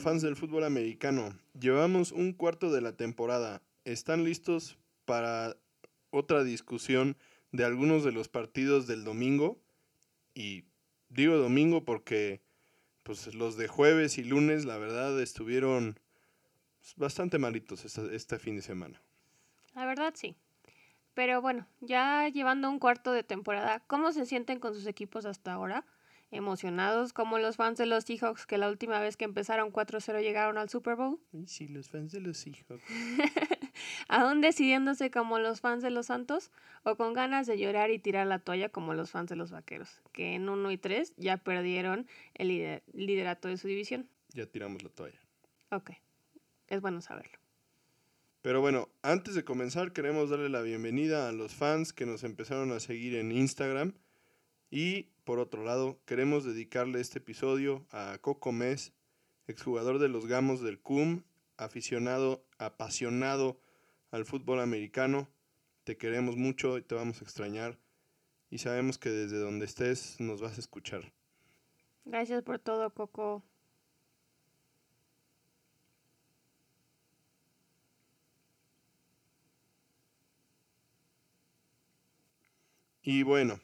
[0.00, 1.34] fans del fútbol americano.
[1.58, 3.62] Llevamos un cuarto de la temporada.
[3.84, 5.56] ¿Están listos para
[6.10, 7.16] otra discusión
[7.52, 9.58] de algunos de los partidos del domingo?
[10.34, 10.64] Y
[11.08, 12.40] digo domingo porque
[13.02, 15.98] pues los de jueves y lunes la verdad estuvieron
[16.96, 19.02] bastante malitos este fin de semana.
[19.74, 20.36] La verdad sí.
[21.14, 25.52] Pero bueno, ya llevando un cuarto de temporada, ¿cómo se sienten con sus equipos hasta
[25.52, 25.84] ahora?
[26.30, 30.58] Emocionados como los fans de los Seahawks que la última vez que empezaron 4-0 llegaron
[30.58, 31.18] al Super Bowl.
[31.46, 32.84] sí, los fans de los Seahawks.
[34.08, 36.50] ¿Aún decidiéndose como los fans de los Santos
[36.82, 40.02] o con ganas de llorar y tirar la toalla como los fans de los Vaqueros,
[40.12, 44.08] que en 1 y 3 ya perdieron el liderato de su división?
[44.32, 45.20] Ya tiramos la toalla.
[45.70, 45.90] Ok,
[46.68, 47.38] es bueno saberlo.
[48.42, 52.72] Pero bueno, antes de comenzar queremos darle la bienvenida a los fans que nos empezaron
[52.72, 53.92] a seguir en Instagram
[54.70, 58.92] y por otro lado, queremos dedicarle este episodio a Coco Mes,
[59.46, 61.22] exjugador de los Gamos del CUM,
[61.56, 63.60] aficionado, apasionado
[64.10, 65.28] al fútbol americano.
[65.84, 67.78] Te queremos mucho y te vamos a extrañar.
[68.50, 71.12] Y sabemos que desde donde estés nos vas a escuchar.
[72.04, 73.44] Gracias por todo, Coco.
[83.04, 83.60] Y bueno,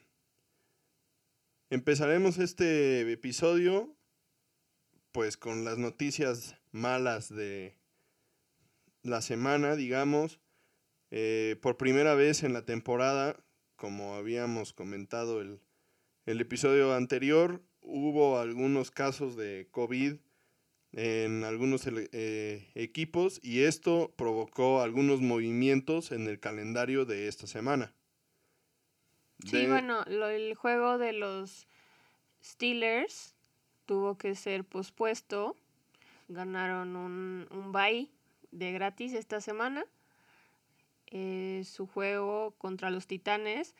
[1.68, 3.92] Empezaremos este episodio
[5.10, 7.76] pues con las noticias malas de
[9.02, 10.38] la semana, digamos.
[11.10, 13.44] Eh, por primera vez en la temporada,
[13.74, 15.60] como habíamos comentado el,
[16.24, 20.18] el episodio anterior, hubo algunos casos de COVID
[20.92, 27.95] en algunos eh, equipos y esto provocó algunos movimientos en el calendario de esta semana.
[29.44, 31.66] Sí, bueno, el juego de los
[32.42, 33.34] Steelers
[33.84, 35.56] tuvo que ser pospuesto.
[36.28, 38.10] Ganaron un, un bye
[38.50, 39.84] de gratis esta semana.
[41.08, 43.74] Eh, su juego contra los Titanes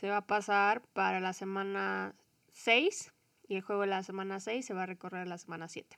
[0.00, 2.14] se va a pasar para la semana
[2.52, 3.12] 6
[3.48, 5.96] y el juego de la semana 6 se va a recorrer a la semana 7.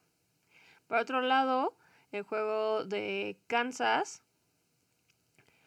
[0.86, 1.74] Por otro lado,
[2.12, 4.22] el juego de Kansas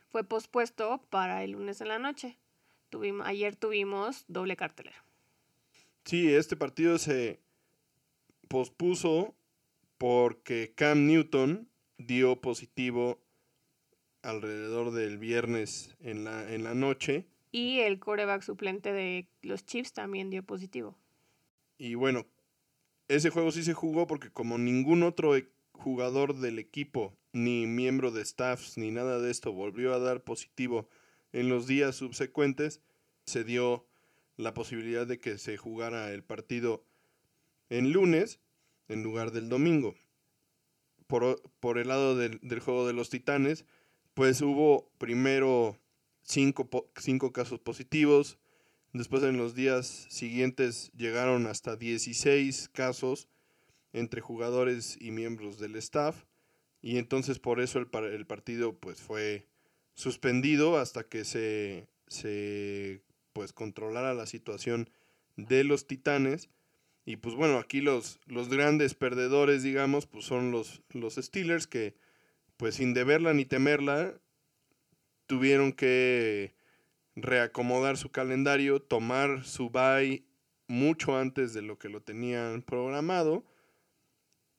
[0.09, 2.37] fue pospuesto para el lunes en la noche.
[2.89, 5.03] Tuvimos, ayer tuvimos doble cartelera.
[6.05, 7.39] Sí, este partido se
[8.47, 9.35] pospuso
[9.97, 11.67] porque Cam Newton
[11.97, 13.19] dio positivo
[14.21, 17.25] alrededor del viernes en la, en la noche.
[17.51, 20.97] Y el coreback suplente de los Chiefs también dio positivo.
[21.77, 22.25] Y bueno,
[23.07, 28.11] ese juego sí se jugó porque como ningún otro e, jugador del equipo, ni miembro
[28.11, 30.89] de staffs, ni nada de esto volvió a dar positivo
[31.33, 32.81] en los días subsecuentes
[33.25, 33.85] se dio
[34.37, 36.83] la posibilidad de que se jugara el partido
[37.69, 38.39] en lunes
[38.87, 39.95] en lugar del domingo.
[41.07, 43.65] Por, por el lado del, juego de los titanes,
[44.13, 45.77] pues hubo primero
[46.23, 46.67] cinco,
[46.97, 48.37] cinco casos positivos,
[48.93, 53.27] después en los días siguientes llegaron hasta 16 casos
[53.93, 56.25] entre jugadores y miembros del staff,
[56.81, 59.47] y entonces por eso el, el partido pues fue
[59.97, 63.01] suspendido hasta que se, se
[63.33, 64.89] pues controlara la situación
[65.37, 66.49] de los titanes.
[67.03, 71.95] Y pues bueno, aquí los, los grandes perdedores, digamos, pues son los, los Steelers que
[72.57, 74.13] pues sin deberla ni temerla
[75.25, 76.53] tuvieron que
[77.15, 80.23] reacomodar su calendario, tomar su bye
[80.67, 83.43] mucho antes de lo que lo tenían programado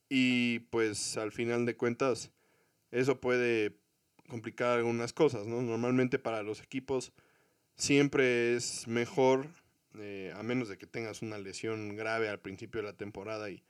[0.08, 2.32] y pues al final de cuentas
[2.90, 3.78] eso puede
[4.28, 5.62] complicar algunas cosas, ¿no?
[5.62, 7.12] Normalmente para los equipos
[7.76, 9.48] siempre es mejor,
[9.98, 13.62] eh, a menos de que tengas una lesión grave al principio de la temporada y,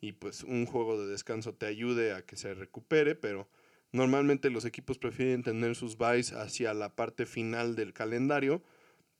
[0.00, 3.48] y pues un juego de descanso te ayude a que se recupere, pero
[3.92, 8.62] normalmente los equipos prefieren tener sus buys hacia la parte final del calendario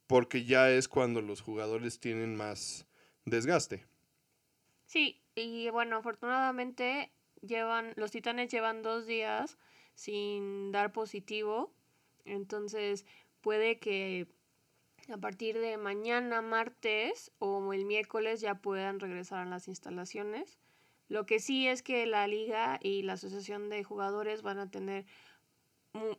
[0.07, 2.85] porque ya es cuando los jugadores tienen más
[3.25, 3.85] desgaste.
[4.85, 7.11] Sí, y bueno, afortunadamente
[7.41, 9.57] llevan, los titanes llevan dos días
[9.93, 11.73] sin dar positivo.
[12.25, 13.05] Entonces
[13.41, 14.27] puede que
[15.09, 20.57] a partir de mañana martes o el miércoles ya puedan regresar a las instalaciones.
[21.09, 25.05] Lo que sí es que la liga y la asociación de jugadores van a tener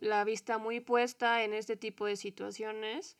[0.00, 3.16] la vista muy puesta en este tipo de situaciones,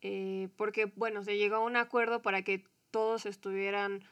[0.00, 4.04] eh, porque bueno, se llegó a un acuerdo para que todos estuvieran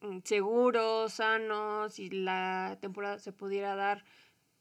[0.00, 4.04] mm, seguros, sanos y la temporada se pudiera dar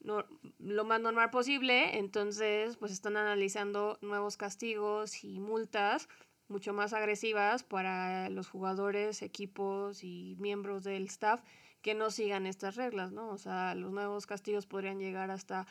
[0.04, 6.10] lo más normal posible, entonces pues están analizando nuevos castigos y multas
[6.48, 11.42] mucho más agresivas para los jugadores, equipos y miembros del staff
[11.82, 13.30] que no sigan estas reglas, ¿no?
[13.30, 15.68] O sea, los nuevos castigos podrían llegar hasta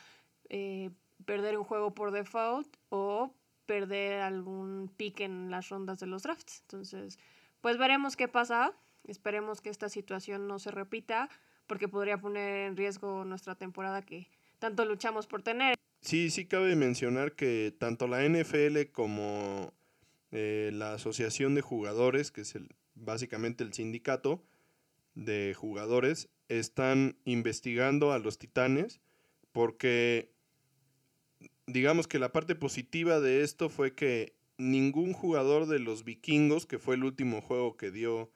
[0.49, 0.91] eh,
[1.25, 3.35] perder un juego por default o
[3.67, 6.61] perder algún pick en las rondas de los drafts.
[6.63, 7.19] Entonces,
[7.61, 8.75] pues veremos qué pasa.
[9.05, 11.31] Esperemos que esta situación no se repita
[11.67, 14.29] porque podría poner en riesgo nuestra temporada que
[14.59, 15.75] tanto luchamos por tener.
[16.01, 19.73] Sí, sí cabe mencionar que tanto la NFL como
[20.31, 24.43] eh, la Asociación de Jugadores, que es el, básicamente el sindicato
[25.15, 29.01] de jugadores, están investigando a los titanes
[29.53, 30.33] porque
[31.67, 36.79] digamos que la parte positiva de esto fue que ningún jugador de los vikingos, que
[36.79, 38.31] fue el último juego que dio,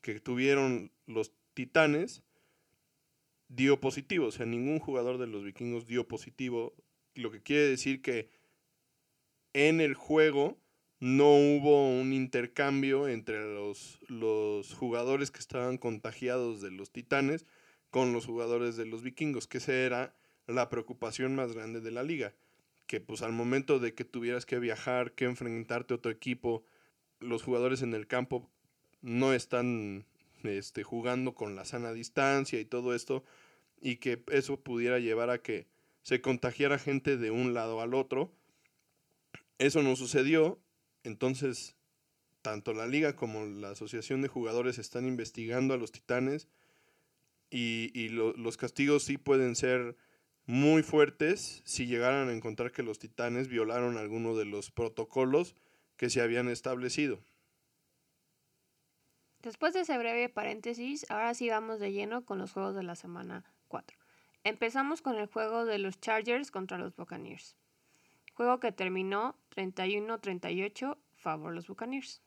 [0.00, 2.22] que tuvieron los titanes,
[3.54, 4.26] dio positivo.
[4.26, 6.74] O sea, ningún jugador de los vikingos dio positivo.
[7.14, 8.30] Lo que quiere decir que
[9.52, 10.58] en el juego
[11.00, 17.46] no hubo un intercambio entre los, los jugadores que estaban contagiados de los titanes
[17.90, 20.14] con los jugadores de los vikingos, que esa era
[20.46, 22.34] la preocupación más grande de la liga
[22.92, 26.62] que pues al momento de que tuvieras que viajar, que enfrentarte a otro equipo,
[27.20, 28.50] los jugadores en el campo
[29.00, 30.04] no están
[30.42, 33.24] este, jugando con la sana distancia y todo esto,
[33.82, 35.66] y que eso pudiera llevar a que
[36.02, 38.32] se contagiara gente de un lado al otro.
[39.58, 40.60] Eso no sucedió,
[41.02, 41.76] entonces
[42.42, 46.48] tanto la liga como la asociación de jugadores están investigando a los titanes
[47.50, 49.96] y, los castigos sí pueden ser
[50.46, 55.54] muy fuertes si llegaran a encontrar que los titanes violaron alguno de los protocolos
[55.96, 57.20] que se habían establecido.
[59.42, 62.94] Después de ese breve paréntesis, ahora sí vamos de lleno con los juegos de la
[62.94, 63.98] semana 4.
[64.44, 67.56] Empezamos con el juego de los Chargers contra los Buccaneers.
[68.34, 72.20] Juego que terminó 31-38 favor los Buccaneers.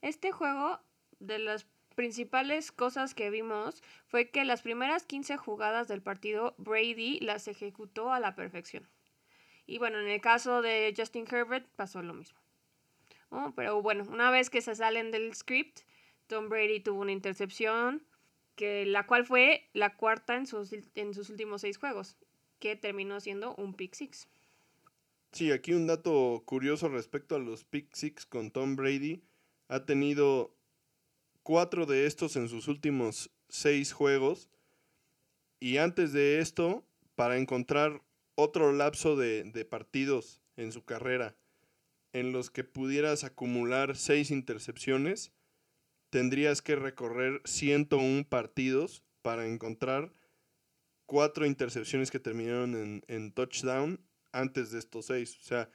[0.00, 0.80] Este juego
[1.20, 7.20] de las principales cosas que vimos fue que las primeras 15 jugadas del partido Brady
[7.20, 8.88] las ejecutó a la perfección.
[9.66, 12.38] Y bueno, en el caso de Justin Herbert pasó lo mismo.
[13.28, 15.80] Oh, pero bueno, una vez que se salen del script,
[16.28, 18.06] Tom Brady tuvo una intercepción,
[18.56, 22.16] que, la cual fue la cuarta en sus, en sus últimos seis juegos,
[22.58, 24.28] que terminó siendo un pick six.
[25.32, 29.22] Sí, aquí un dato curioso respecto a los pick six con Tom Brady.
[29.68, 30.56] Ha tenido
[31.42, 34.48] cuatro de estos en sus últimos seis juegos.
[35.60, 38.02] Y antes de esto, para encontrar
[38.34, 41.36] otro lapso de, partidos en su carrera
[42.12, 45.32] en los que pudieras acumular seis intercepciones,
[46.10, 50.12] tendrías que recorrer 101 partidos para encontrar
[51.06, 54.00] cuatro intercepciones que terminaron en, en touchdown
[54.32, 55.38] antes de estos seis.
[55.40, 55.68] O sea,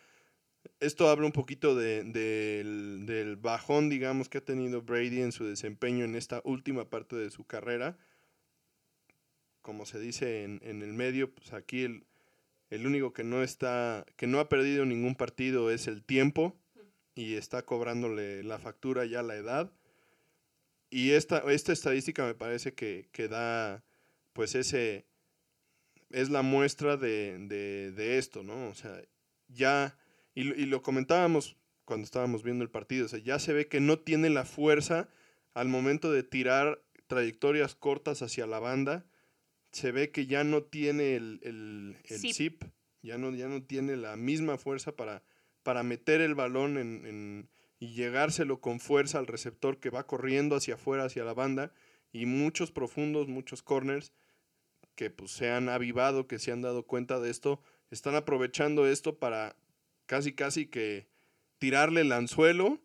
[0.79, 6.15] esto habla un poquito del, bajón, digamos, que ha tenido Brady en su desempeño en
[6.15, 7.97] esta última parte de su carrera.
[9.61, 12.05] Como se dice en, el medio, pues aquí el,
[12.69, 16.59] el, único que no está, que no ha perdido ningún partido es el tiempo
[17.13, 19.71] y está cobrándole la factura ya la edad.
[20.91, 23.83] Y esta, esta estadística me parece que, que da,
[24.33, 25.07] pues ese,
[26.11, 28.69] es la muestra de, de, de esto, ¿no?
[28.69, 29.01] O sea,
[29.47, 29.97] ya
[30.33, 33.99] y, lo comentábamos cuando estábamos viendo el partido, o sea, ya se ve que no
[33.99, 35.09] tiene la fuerza
[35.53, 39.05] al momento de tirar trayectorias cortas hacia la banda,
[39.71, 42.63] se ve que ya no tiene el, el, zip.
[43.01, 45.23] ya, no, ya no tiene la misma fuerza para,
[45.63, 47.49] para meter el balón en,
[47.81, 51.73] y llegárselo con fuerza al receptor que va corriendo hacia afuera, hacia la banda,
[52.13, 54.13] y muchos profundos, muchos corners
[54.93, 57.59] que pues se han avivado, que se han dado cuenta de esto,
[57.89, 59.55] están aprovechando esto para
[60.05, 61.07] casi casi que
[61.57, 62.79] tirarle el anzuelo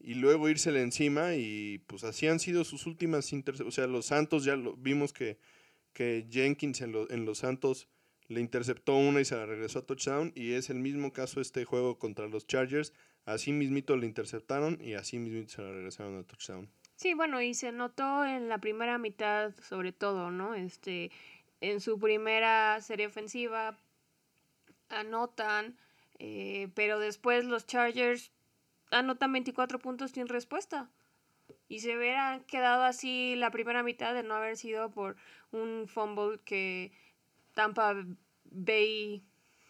[0.00, 3.72] y luego írsele encima y pues así han sido sus últimas intercepciones.
[3.72, 5.38] O sea, los Santos ya lo vimos que,
[5.94, 7.88] que Jenkins en, en, los Santos
[8.28, 11.64] le interceptó una y se la regresó a touchdown y es el mismo caso este
[11.64, 12.92] juego contra los Chargers.
[13.26, 16.68] Así mismito le interceptaron y así mismito se la regresaron a touchdown.
[16.94, 20.54] Sí, bueno, y se notó en la primera mitad sobre todo, ¿no?
[20.54, 21.10] Este,
[21.60, 23.78] en su primera serie ofensiva
[24.88, 25.76] anotan
[26.18, 28.30] eh, pero después los Chargers
[28.90, 30.90] anotan 24 puntos sin respuesta.
[31.68, 35.16] Y se hubieran quedado así la primera mitad de no haber sido por
[35.52, 36.92] un fumble que
[37.54, 37.94] Tampa
[38.44, 39.22] Bay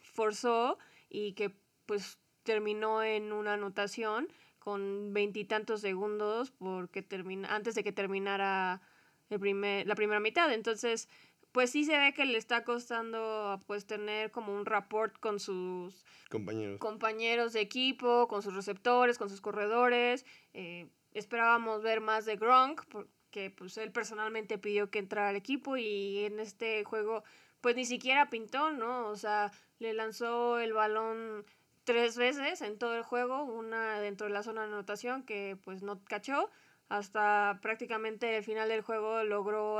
[0.03, 1.55] forzó y que
[1.87, 8.81] pues terminó en una anotación con veintitantos segundos porque termina, antes de que terminara
[9.29, 10.51] el primer, la primera mitad.
[10.51, 11.11] Entonces,
[11.53, 16.05] pues sí se ve que le está costando pues tener como un rapport con sus
[16.31, 20.25] compañeros, compañeros de equipo, con sus receptores, con sus corredores.
[20.55, 22.83] Eh, esperábamos ver más de Gronk,
[23.31, 27.23] que pues él personalmente pidió que entrara al equipo y en este juego
[27.61, 29.09] pues ni siquiera pintó, ¿no?
[29.09, 31.45] O sea, le lanzó el balón
[31.87, 35.83] tres veces en todo el juego, una dentro de la zona de anotación que pues
[35.83, 36.51] no cachó,
[36.89, 39.79] hasta prácticamente el final del juego logró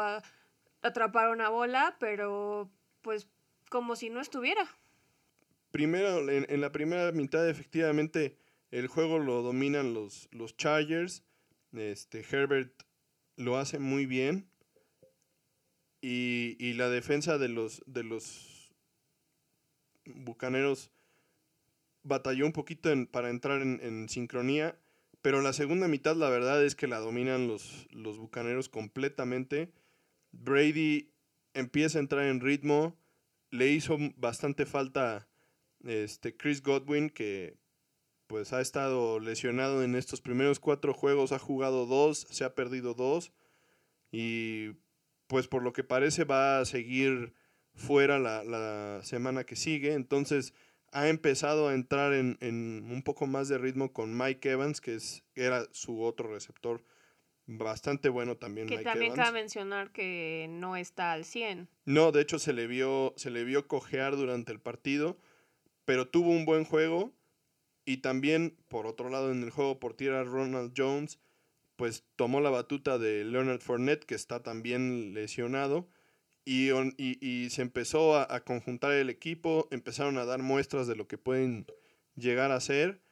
[0.83, 2.71] atrapar una bola, pero
[3.03, 3.29] pues
[3.69, 4.67] como si no estuviera.
[5.73, 8.39] Primero, en, la primera mitad efectivamente
[8.71, 11.25] el juego lo dominan los, los Chargers,
[11.73, 12.85] este, Herbert
[13.37, 14.49] lo hace muy bien
[16.01, 18.73] y, la defensa de los, de los
[20.05, 20.93] Bucaneros
[22.07, 24.79] batalló un poquito para entrar en, sincronía,
[25.23, 29.73] pero la segunda mitad la verdad es que la dominan los, los Bucaneros completamente.
[30.33, 31.11] Brady
[31.55, 32.97] empieza a entrar en ritmo,
[33.51, 35.29] le hizo bastante falta
[35.85, 37.57] este, Chris Godwin, que
[38.27, 42.95] pues ha estado lesionado en estos primeros cuatro juegos, ha jugado dos, se ha perdido
[42.95, 43.33] dos
[44.11, 44.73] y
[45.27, 47.35] pues por lo que parece va a seguir
[47.75, 49.93] fuera la, semana que sigue.
[49.93, 50.55] Entonces
[50.97, 52.39] ha empezado a entrar en,
[52.91, 56.83] un poco más de ritmo con Mike Evans, que es, era su otro receptor
[57.45, 58.67] bastante bueno también.
[58.67, 61.69] Que también cabe mencionar que no está al 100.
[61.85, 65.19] No, de hecho se le vio, se le vio cojear durante el partido,
[65.85, 67.13] pero tuvo un buen juego
[67.85, 71.21] y también, por otro lado, en el juego por tierra, Ronald Jones,
[71.77, 75.91] pues tomó la batuta de Leonard Fournette, que está también lesionado,
[76.47, 81.19] y, y, se empezó a, conjuntar el equipo, empezaron a dar muestras de lo que
[81.19, 81.67] pueden
[82.15, 83.03] llegar a ser.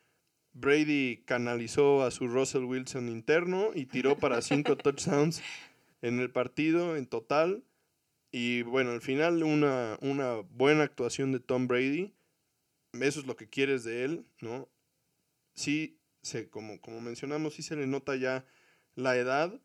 [0.52, 5.42] Brady canalizó a su Russell Wilson interno y tiró para cinco touchdowns
[6.00, 7.64] en el partido en total.
[8.30, 12.14] Y bueno, al final una, una buena actuación de Tom Brady
[13.02, 14.68] eso es lo que quieres de él, ¿no?
[15.54, 18.44] Sí, se, como, como mencionamos, sí se le nota ya
[18.94, 19.60] la edad,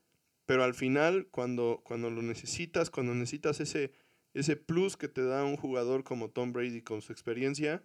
[0.49, 3.91] pero al final, cuando, cuando lo necesitas, cuando necesitas ese,
[4.33, 7.83] ese plus que te da un jugador como Tom Brady con su experiencia,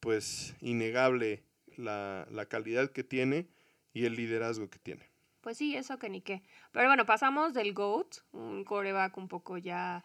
[0.00, 1.44] pues innegable
[1.76, 3.46] la, la calidad que tiene
[3.92, 5.12] y el liderazgo que tiene.
[5.42, 6.42] Pues sí, eso que ni qué.
[6.72, 10.04] Pero bueno, pasamos del GOAT, un coreback un poco ya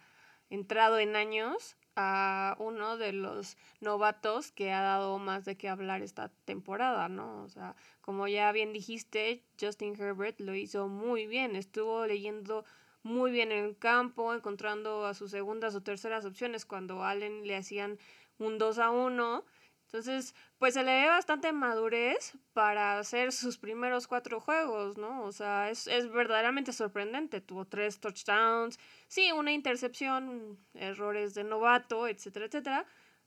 [0.52, 6.04] entrado en años, a uno de los novatos que ha dado más de qué hablar
[6.04, 7.44] esta temporada, ¿no?
[7.44, 12.66] O sea, como ya bien dijiste, Justin Herbert lo hizo muy bien, estuvo leyendo
[13.02, 17.56] muy bien en el campo, encontrando a sus segundas o terceras opciones cuando Allen le
[17.56, 17.98] hacían
[18.38, 19.44] un 2 a 1
[19.88, 25.24] entonces, pues se le ve bastante madurez para hacer sus primeros cuatro juegos, ¿no?
[25.24, 27.40] O sea, es, es verdaderamente sorprendente.
[27.40, 28.78] Tuvo tres touchdowns,
[29.08, 32.86] sí, una intercepción, errores de novato, etcétera, etcétera.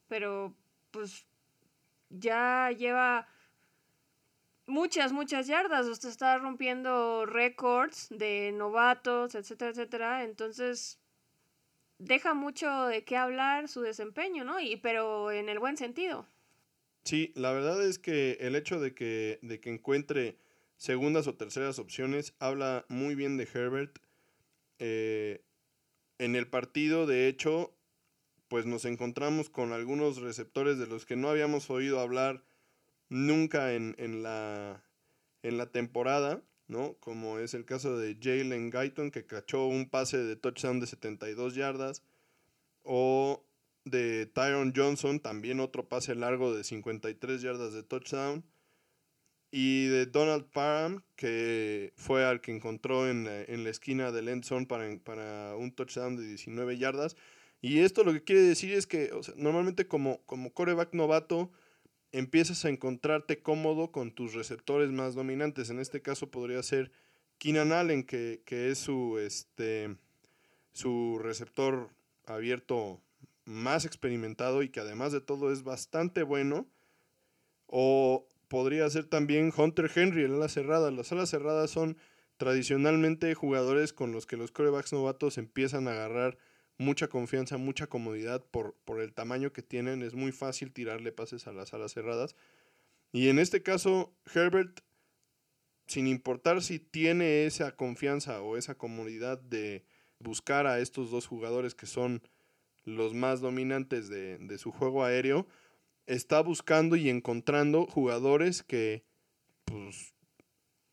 [0.09, 0.55] Pero,
[0.91, 1.27] pues,
[2.11, 3.27] ya lleva
[4.67, 5.87] muchas, muchas yardas.
[5.87, 10.25] Usted está rompiendo récords de novatos, etcétera, etcétera.
[10.25, 11.01] Entonces,
[11.99, 14.61] deja mucho de qué hablar su desempeño, ¿no?
[14.61, 16.27] Y, pero en el buen sentido.
[17.05, 20.39] Sí, la verdad es que el hecho de que, de que encuentre
[20.77, 23.99] segundas o terceras opciones habla muy bien de Herbert.
[24.79, 25.45] Eh,
[26.19, 27.75] en el partido, de hecho,
[28.49, 32.43] pues nos encontramos con algunos receptores de los que no habíamos oído hablar
[33.09, 34.83] nunca en, en, la,
[35.43, 36.95] en la temporada, ¿no?
[37.01, 41.55] Como es el caso de Jalen Guyton, que cachó un pase de touchdown de 72
[41.55, 42.03] yardas,
[42.83, 43.45] o
[43.91, 48.45] de Tyron Johnson, también otro pase largo de 53 yardas de touchdown.
[49.53, 54.67] Y de Donald Parham, que fue al que encontró en, la esquina del end zone
[54.67, 57.17] para, para, un touchdown de 19 yardas.
[57.61, 61.51] Y esto lo que quiere decir es que normalmente como, como coreback novato
[62.13, 65.71] empiezas a encontrarte cómodo con tus receptores más dominantes.
[65.71, 66.93] En este caso podría ser
[67.39, 69.97] Keenan Allen, que, que es su, este,
[70.73, 71.91] su receptor
[72.27, 73.01] abierto
[73.51, 76.67] más experimentado y que además de todo es bastante bueno.
[77.67, 80.91] O podría ser también Hunter Henry, el ala cerrada.
[80.91, 81.99] Las alas cerradas son
[82.37, 86.39] tradicionalmente jugadores con los que los corebacks novatos empiezan a agarrar
[86.79, 90.03] mucha confianza, mucha comodidad por, por el tamaño que tienen.
[90.03, 92.37] Es muy fácil tirarle pases a las alas cerradas.
[93.13, 94.81] Y en este caso, Herbert,
[95.87, 99.85] sin importar si tiene esa confianza o esa comodidad de
[100.21, 102.23] buscar a estos dos jugadores que son
[102.85, 105.47] los más dominantes de, su juego aéreo,
[106.07, 109.05] está buscando y encontrando jugadores que
[109.65, 110.15] pues,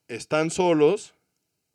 [0.08, 1.16] están solos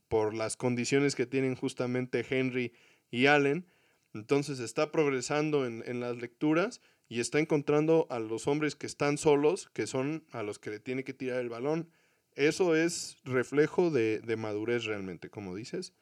[0.09, 2.73] por las condiciones que tienen justamente Henry
[3.11, 3.67] y Allen.
[4.15, 9.71] Entonces está progresando en, las lecturas y está encontrando a los hombres que están solos,
[9.73, 11.89] que son a los que le tiene que tirar el balón.
[12.35, 15.95] Eso es reflejo de, de madurez realmente, como dices.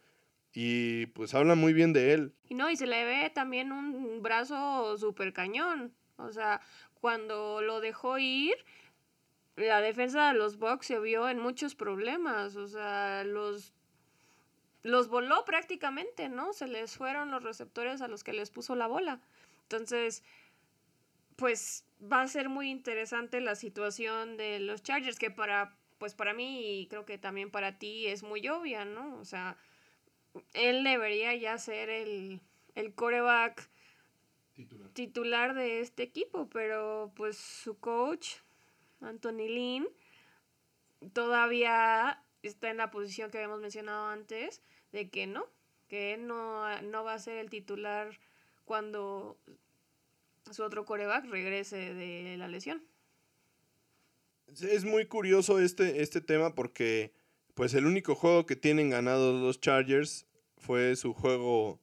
[0.52, 2.34] Y pues habla muy bien de él.
[2.48, 5.92] Y no, y se le ve también un brazo súper cañón.
[6.16, 6.60] O sea,
[7.00, 8.54] cuando lo dejó ir,
[9.56, 12.56] la defensa de los Bucks se vio en muchos problemas.
[12.56, 13.72] O sea, los,
[14.82, 16.52] los voló prácticamente, ¿no?
[16.52, 19.20] Se les fueron los receptores a los que les puso la bola.
[19.62, 20.24] Entonces,
[21.36, 26.34] pues va a ser muy interesante la situación de los Chargers, que para, pues para
[26.34, 29.16] mí y creo que también para ti es muy obvia, ¿no?
[29.18, 29.56] O sea,
[30.52, 32.40] él debería ya ser el,
[32.74, 33.68] el coreback
[34.92, 35.54] titular.
[35.54, 38.36] de este equipo, pero pues su coach,
[39.00, 39.88] Anthony Lynn,
[41.12, 45.46] todavía está en la posición que habíamos mencionado antes, de que no,
[45.88, 48.18] que él no, no va a ser el titular
[48.64, 49.38] cuando
[50.50, 52.82] su otro coreback regrese de la lesión.
[54.60, 57.12] Es muy curioso este, este tema porque
[57.60, 60.26] pues el único juego que tienen ganados los Chargers
[60.56, 61.78] fue su juego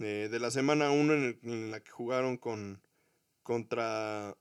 [0.00, 2.82] eh, de la semana 1 en, la que jugaron con,
[3.42, 4.36] contra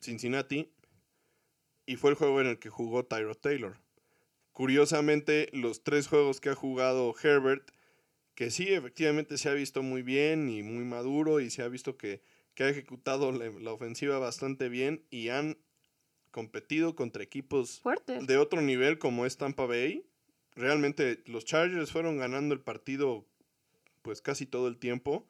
[0.00, 0.72] Cincinnati
[1.86, 3.80] y fue el juego en el que jugó Tyro Taylor.
[4.52, 7.68] Curiosamente, los tres juegos que ha jugado Herbert,
[8.36, 11.96] que sí, efectivamente se ha visto muy bien y muy maduro y se ha visto
[11.96, 12.22] que,
[12.54, 15.58] que ha ejecutado la, ofensiva bastante bien y han
[16.36, 17.80] competido contra equipos
[18.20, 20.04] de otro nivel como es Tampa Bay.
[20.54, 23.24] Realmente los Chargers fueron ganando el partido
[24.02, 25.26] pues casi todo el tiempo.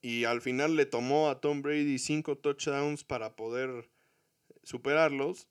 [0.00, 3.90] Y al final le tomó a Tom Brady cinco touchdowns para poder
[4.62, 5.46] superarlos.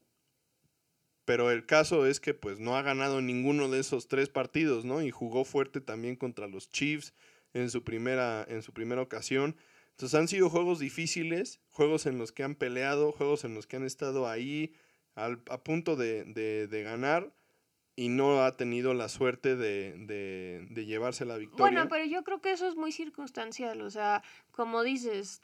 [1.24, 5.04] Pero el caso es que pues no ha ganado ninguno de esos tres partidos, ¿no?
[5.04, 7.14] Y jugó fuerte también contra los Chiefs
[7.54, 9.56] en su primera, en su primera ocasión.
[9.98, 13.78] Entonces han sido juegos difíciles, juegos en los que han peleado, juegos en los que
[13.78, 14.76] han estado ahí
[15.16, 17.34] al, a punto de, de, ganar
[17.96, 21.64] y no ha tenido la suerte de, de, de, llevarse la victoria.
[21.64, 25.42] Bueno, pero yo creo que eso es muy circunstancial, o sea, como dices,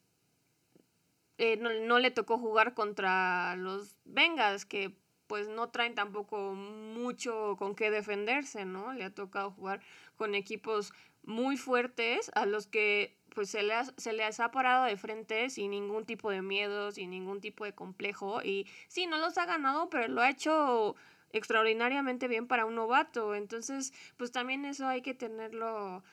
[1.40, 7.56] eh, no, no, le tocó jugar contra los Bengals, que pues no traen tampoco mucho
[7.58, 8.94] con qué defenderse, ¿no?
[8.94, 9.82] Le ha tocado jugar
[10.16, 14.98] con equipos muy fuertes a los que pues se les, se les ha parado de
[14.98, 18.42] frente sin ningún tipo de miedo, sin ningún tipo de complejo.
[18.44, 20.96] Y sí, no los ha ganado, pero lo ha hecho
[21.32, 23.36] extraordinariamente bien para un novato.
[23.36, 26.04] Entonces, pues también eso hay que tenerlo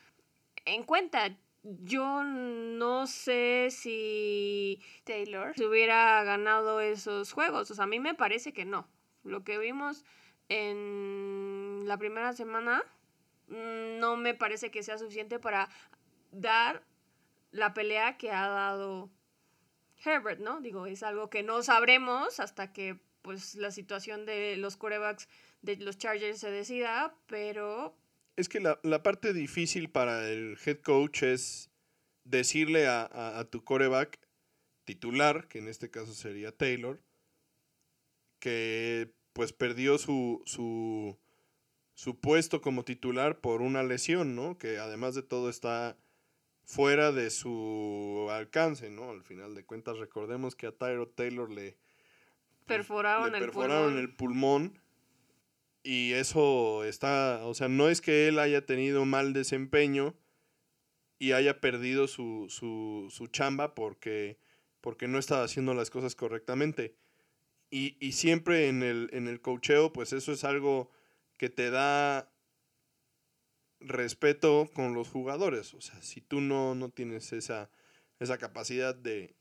[0.65, 1.37] en cuenta.
[1.63, 7.71] Yo no sé si Taylor se hubiera ganado esos juegos.
[7.71, 8.89] O sea, a mí me parece que no.
[9.25, 10.05] Lo que vimos
[10.49, 12.83] en la primera semana
[13.49, 15.69] mm, no me parece que sea suficiente para
[16.33, 16.83] dar
[17.51, 19.11] la pelea que ha dado
[20.05, 20.61] Herbert, ¿no?
[20.61, 25.29] Digo, es algo que no sabremos hasta que pues la situación de los corebacks
[25.63, 27.97] de los Chargers se decida, pero...
[28.37, 31.71] Es que la, parte difícil para el head coach es
[32.25, 34.19] decirle a, tu coreback
[34.85, 37.03] titular, que en este caso sería Taylor,
[38.39, 41.19] que pues perdió su, su,
[41.93, 44.57] su puesto como titular por una lesión, ¿no?
[44.57, 45.99] Que además de todo está
[46.71, 49.11] fuera de su alcance, ¿no?
[49.11, 51.77] Al final de cuentas, recordemos que a Tyro Taylor le
[52.67, 53.99] perforaron, el, pulmón.
[53.99, 54.79] el pulmón.
[55.83, 60.15] Y eso está, o sea, no es que él haya tenido mal desempeño
[61.19, 64.39] y haya perdido su, su, su chamba porque,
[64.81, 66.95] porque no estaba haciendo las cosas correctamente.
[67.71, 70.91] Y, y siempre en el, en el cocheo, pues eso es algo
[71.37, 72.30] que te da
[73.81, 75.75] respeto con los jugadores.
[75.75, 77.71] O sea, si tú no, no tienes esa,
[78.19, 79.35] esa capacidad de,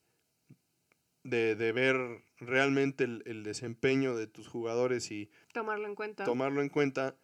[1.24, 6.24] de, de ver realmente el, el, desempeño de tus jugadores y tomarlo en cuenta.
[6.24, 7.18] Tomarlo en cuenta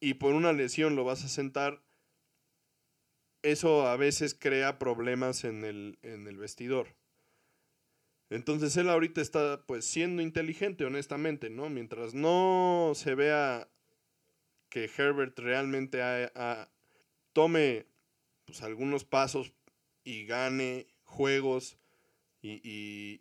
[0.00, 1.82] y por una lesión lo vas a sentar,
[3.42, 6.96] eso a veces crea problemas en el, en el vestidor.
[8.30, 11.68] Entonces él ahorita está pues siendo inteligente, honestamente, ¿no?
[11.68, 13.68] Mientras no se vea
[14.70, 16.00] que Herbert realmente
[17.34, 17.86] tome
[18.46, 19.52] pues, algunos pasos
[20.04, 21.76] y gane juegos
[22.40, 23.20] y,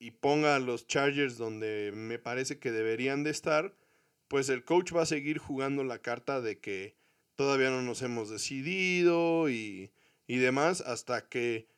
[0.00, 3.76] y, ponga a los Chargers donde me parece que deberían de estar,
[4.28, 6.96] pues el coach va a seguir jugando la carta de que
[7.36, 9.92] todavía no nos hemos decidido y,
[10.26, 11.68] y demás hasta que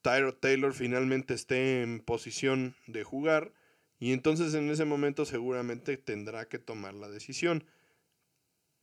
[0.00, 3.52] Tyro Taylor finalmente esté en posición de jugar
[4.00, 7.64] y entonces en ese momento seguramente tendrá que tomar la decisión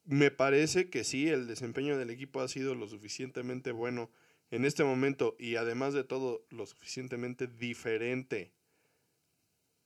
[0.10, 4.10] me parece que sí, el desempeño del equipo ha sido lo suficientemente bueno
[4.50, 8.52] en este momento y además de todo lo suficientemente diferente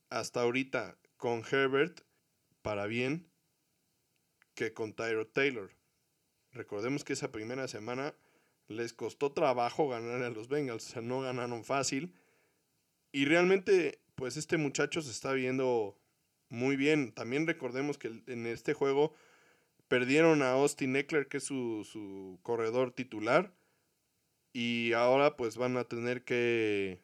[0.08, 2.00] hasta ahorita con Herbert
[2.62, 3.28] para bien
[4.54, 5.70] que con Tyro Taylor.
[6.52, 8.14] Recordemos que esa primera semana
[8.66, 12.14] les costó trabajo ganar a los Bengals, o sea, no ganaron fácil.
[13.12, 15.98] Y realmente, pues este muchacho se está viendo
[16.48, 17.12] muy bien.
[17.12, 19.14] También recordemos que en este juego
[19.94, 23.54] perdieron a Austin Eckler, que es su, su corredor titular.
[24.52, 27.00] Y ahora pues van a tener que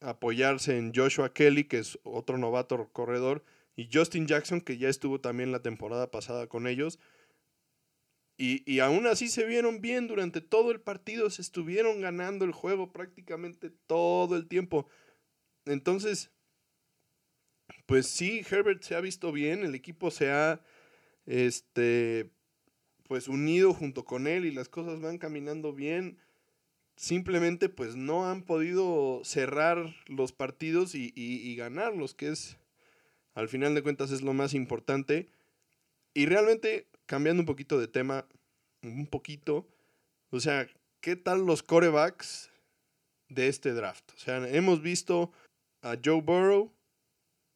[0.00, 3.44] apoyarse en Joshua Kelly, que es otro novato corredor,
[3.76, 6.98] y Justin Jackson, que ya estuvo también la temporada pasada con ellos.
[8.36, 12.50] Y, y, aún así se vieron bien durante todo el partido, se estuvieron ganando el
[12.50, 14.88] juego prácticamente todo el tiempo.
[15.64, 16.32] Entonces,
[17.86, 20.60] pues sí, Herbert se ha visto bien, el equipo se ha
[21.26, 22.30] este
[23.08, 26.18] pues unido junto con él y las cosas van caminando bien.
[26.96, 32.56] Simplemente pues no han podido cerrar los partidos y, y ganarlos, que es
[33.34, 35.28] al final de cuentas es lo más importante.
[36.14, 38.26] Y realmente, cambiando un poquito de tema,
[38.82, 39.68] un poquito,
[40.30, 40.66] o sea,
[41.00, 42.50] ¿qué tal los corebacks
[43.28, 44.10] de este draft?
[44.14, 45.30] O sea, hemos visto
[45.82, 46.72] a Joe Burrow,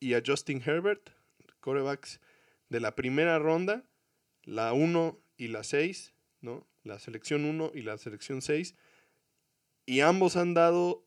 [0.01, 1.11] y a Justin Herbert,
[1.61, 2.21] corebacks
[2.71, 3.85] de la primera ronda,
[4.45, 6.67] la 1 y la 6, ¿no?
[6.83, 8.75] La selección 1 y la selección 6.
[9.85, 11.07] Y ambos han dado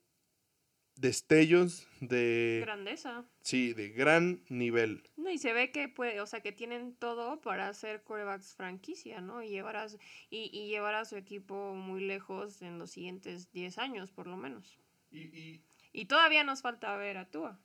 [0.96, 3.26] destellos de grandeza.
[3.42, 5.10] Sí, de gran nivel.
[5.16, 9.22] No, y se ve que puede, o sea, que tienen todo para hacer corebacks franquicia,
[9.22, 9.42] ¿no?
[9.42, 9.88] Y llevar a,
[10.30, 14.38] y, y llevar a su equipo muy lejos en los siguientes 10 años, por lo
[14.38, 14.78] menos.
[15.10, 15.64] Y, y...
[15.92, 17.60] y todavía nos falta ver a Tua.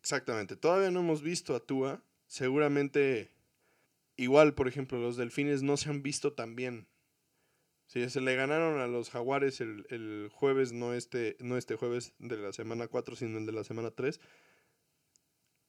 [0.00, 0.56] Exactamente.
[0.56, 2.04] Todavía no hemos visto a Tua.
[2.34, 3.30] Seguramente,
[4.16, 6.88] igual, por ejemplo, los delfines no se han visto tan bien.
[7.86, 12.12] Sí, se le ganaron a los jaguares el, el, jueves, no este, no este jueves
[12.18, 14.18] de la semana 4, sino el de la semana 3.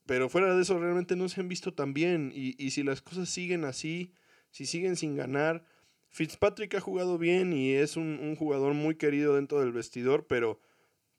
[0.08, 2.32] Pero fuera de eso, realmente no se han visto tan bien.
[2.34, 4.15] Y, y si las cosas siguen así,
[4.49, 5.67] si siguen sin ganar,
[6.10, 10.60] Fitzpatrick ha jugado bien y es un, un jugador muy querido dentro del vestidor, pero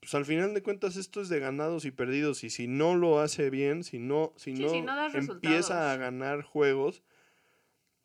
[0.00, 3.20] pues al final de cuentas esto es de ganados y perdidos y si no lo
[3.20, 7.02] hace bien, si no, si Sí, no, si no das empieza a ganar juegos,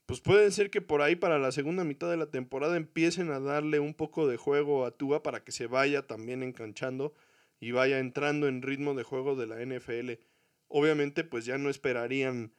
[0.05, 3.39] pues puede ser que por ahí para la segunda mitad de la temporada empiecen a
[3.39, 7.13] darle un poco de juego a Tua para que se vaya también enganchando
[7.59, 10.21] y vaya entrando en ritmo de juego de la NFL.
[10.67, 12.53] Obviamente pues ya no esperarían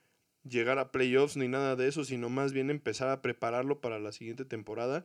[0.45, 4.12] llegar a playoffs ni nada de eso, sino más bien empezar a prepararlo para la
[4.12, 5.05] siguiente temporada.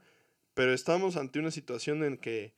[0.53, 2.55] Pero estamos ante una situación en que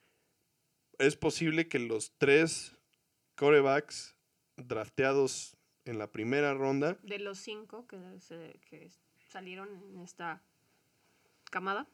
[1.00, 2.76] es posible que los tres
[3.36, 4.16] corebacks
[4.58, 6.98] drafteados en la primera ronda.
[7.04, 8.92] De los cinco que, se, que
[9.30, 10.44] salieron en esta
[11.50, 11.88] camada.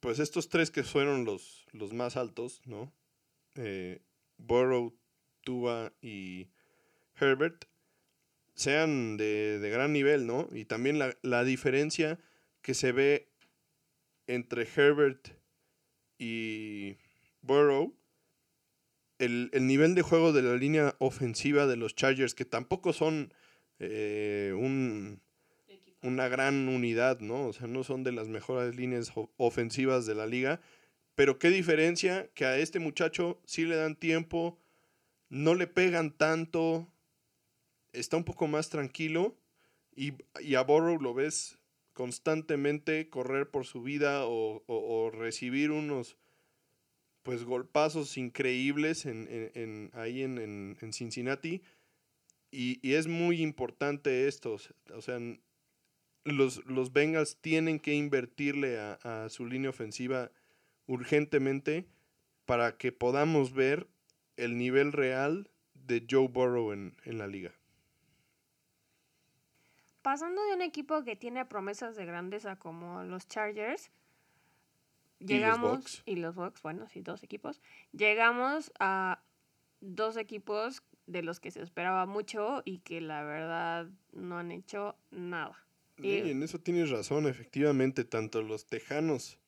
[0.00, 2.92] Pues estos tres que fueron los, los más altos, ¿no?
[3.54, 4.02] Eh,
[4.36, 4.94] Burrow,
[5.42, 6.48] Tua y
[7.18, 7.64] Herbert,
[8.54, 10.48] sean de, de, gran nivel, ¿no?
[10.52, 12.18] Y también la, la diferencia
[12.60, 13.28] que se ve
[14.26, 15.28] entre Herbert
[16.18, 16.96] y
[17.42, 17.94] Burrow,
[19.18, 23.32] el, el, nivel de juego de la línea ofensiva de los Chargers, que tampoco son
[23.78, 25.20] eh, un,
[26.02, 27.48] una gran unidad, ¿no?
[27.48, 30.60] O sea, no son de las mejores líneas ofensivas de la liga.
[31.14, 34.58] Pero qué diferencia que a este muchacho sí le dan tiempo,
[35.28, 36.88] no le pegan tanto,
[37.92, 39.36] está un poco más tranquilo
[39.94, 41.58] y, y a Burrow lo ves
[41.92, 46.16] constantemente correr por su vida o, o, o recibir unos
[47.22, 51.62] pues golpazos increíbles en, en, en ahí en, en, Cincinnati.
[52.50, 54.58] Y, y, es muy importante esto.
[54.94, 55.18] O sea,
[56.24, 60.30] los, los Bengals tienen que invertirle a, a, su línea ofensiva
[60.86, 61.86] urgentemente
[62.44, 63.86] para que podamos ver
[64.36, 67.52] el nivel real de Joe Burrow en, en la liga.
[70.02, 73.90] Pasando de un equipo que tiene promesas de grandeza como los Chargers,
[75.24, 77.60] llegamos, y los Bucks, bueno, sí, dos equipos,
[77.92, 79.22] llegamos a
[79.80, 84.96] dos equipos de los que se esperaba mucho y que la verdad no han hecho
[85.10, 85.56] nada.
[85.98, 89.38] Sí, y en eso tienes razón, efectivamente, tanto los Tejanos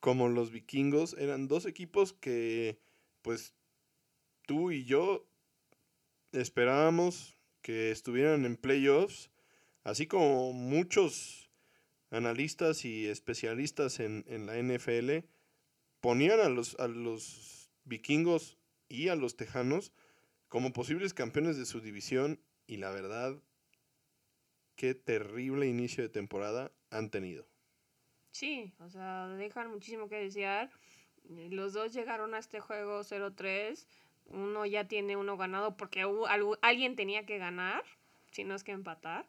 [0.00, 2.78] como los Vikingos eran dos equipos que,
[3.22, 3.54] pues,
[4.46, 5.26] tú y yo
[6.32, 9.30] esperábamos que estuvieran en playoffs,
[9.84, 11.41] así como muchos
[12.12, 15.26] analistas y especialistas en, en, la NFL
[16.00, 19.92] ponían a los, a los vikingos y a los tejanos
[20.48, 23.40] como posibles campeones de su división y la verdad,
[24.76, 27.46] qué terrible inicio de temporada han tenido.
[28.30, 30.70] Sí, o sea, dejan muchísimo que desear.
[31.28, 33.86] Los dos llegaron a este juego 0-3.
[34.26, 36.04] Uno ya tiene uno ganado porque
[36.62, 37.82] alguien tenía que ganar,
[38.30, 39.26] si no es que empatar.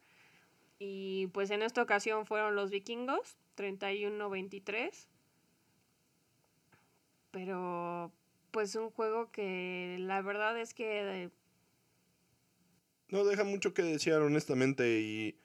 [0.85, 3.37] Y pues en esta ocasión fueron los vikingos.
[3.55, 5.07] 31-23.
[7.31, 8.11] Pero
[8.51, 11.31] pues un juego que la verdad es que...
[13.07, 15.37] No deja mucho que desear, honestamente, y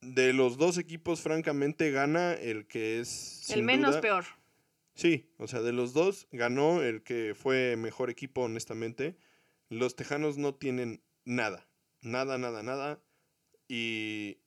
[0.00, 3.50] de los dos equipos, francamente, gana el que es...
[3.50, 4.24] El menos peor.
[4.94, 9.18] Sí, o sea, de los dos ganó el que fue mejor equipo, honestamente.
[9.68, 11.66] Los Tejanos no tienen nada,
[12.00, 13.00] nada, nada, nada.
[13.68, 14.38] Y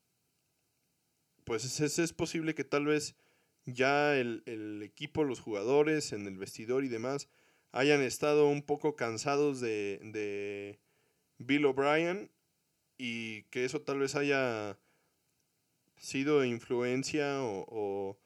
[1.43, 3.15] pues es, es posible que tal vez
[3.65, 7.29] ya el, el, equipo, los jugadores en el vestidor y demás
[7.71, 10.79] hayan estado un poco cansados de, de
[11.37, 12.31] Bill O'Brien
[12.97, 14.77] y que eso tal vez haya
[15.95, 18.17] sido influencia o, o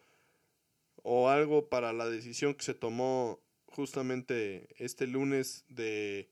[1.08, 6.31] o algo para la decisión que se tomó justamente este lunes de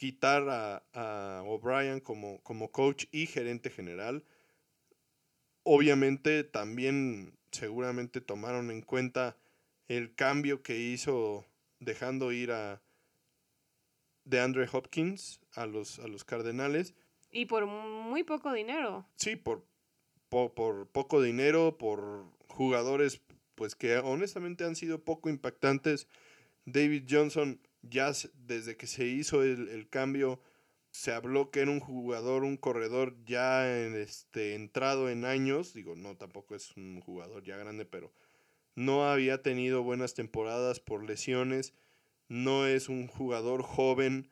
[0.00, 4.24] quitar a, a O'Brien como, como coach y gerente general.
[5.62, 9.36] Obviamente también seguramente tomaron en cuenta
[9.88, 11.44] el cambio que hizo
[11.80, 12.80] dejando ir a
[14.24, 16.94] de Andre Hopkins a los, a los Cardenales.
[17.30, 19.06] Y por muy poco dinero.
[19.16, 19.66] Sí, por,
[20.30, 23.20] por, por poco dinero, por jugadores
[23.54, 26.08] pues que honestamente han sido poco impactantes.
[26.64, 30.40] David Johnson ya desde que se hizo el, cambio
[30.90, 35.94] se habló que era un jugador, un corredor ya en este, entrado en años, digo,
[35.94, 38.12] no, tampoco es un jugador ya grande, pero
[38.74, 41.74] no había tenido buenas temporadas por lesiones,
[42.28, 44.28] no es un jugador joven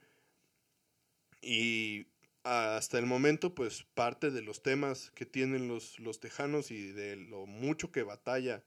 [1.40, 2.06] y
[2.42, 7.16] hasta el momento pues parte de los temas que tienen los, los tejanos y de
[7.16, 8.64] lo mucho que batalla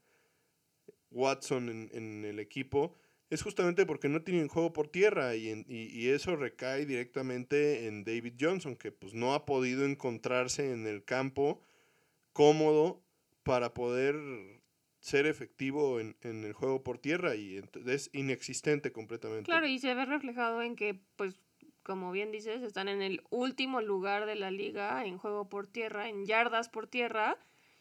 [1.09, 2.95] Watson en, el equipo
[3.31, 8.33] es justamente porque no tienen juego por tierra y, y, eso recae directamente en David
[8.37, 11.61] Johnson, que pues no ha podido encontrarse en el campo
[12.33, 13.01] cómodo
[13.43, 14.15] para poder
[14.99, 19.45] ser efectivo en, en el juego por tierra y es inexistente completamente.
[19.45, 21.39] Claro, y se ve reflejado en que, pues,
[21.83, 26.09] como bien dices, están en el último lugar de la liga en juego por tierra,
[26.09, 27.37] en yardas por tierra,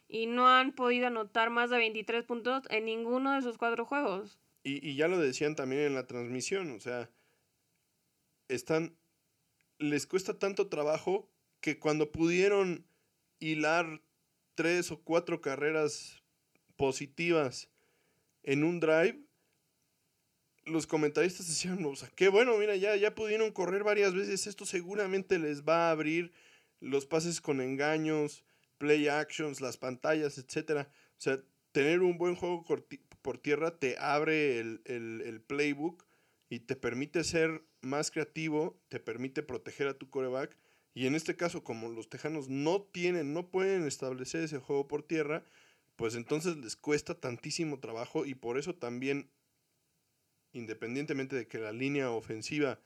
[0.07, 4.39] y no han podido anotar más de 23 puntos en ninguno de sus cuatro juegos.
[4.63, 7.11] Y, ya lo decían también en la transmisión, o sea,
[8.49, 8.97] están,
[9.79, 12.85] les cuesta tanto trabajo que cuando pudieron
[13.39, 14.03] hilar
[14.55, 16.23] tres o cuatro carreras
[16.77, 17.71] positivas
[18.43, 19.21] en un drive,
[20.65, 24.67] los comentaristas decían, o sea, qué bueno, mira, ya, ya pudieron correr varias veces, esto
[24.67, 26.33] seguramente les va a abrir
[26.81, 28.45] los pases con engaños,
[28.79, 30.91] play actions, las pantallas, etcétera.
[31.19, 31.41] O sea,
[31.73, 32.65] tener un buen juego
[33.23, 36.05] por tierra te abre el, playbook
[36.49, 40.57] y te permite ser más creativo, te permite proteger a tu coreback.
[40.95, 45.03] Y en este caso, como los tejanos no tienen, no pueden establecer ese juego por
[45.03, 45.45] tierra,
[45.97, 49.31] pues entonces les cuesta tantísimo trabajo y por eso también,
[50.53, 52.81] independientemente de que la línea ofensiva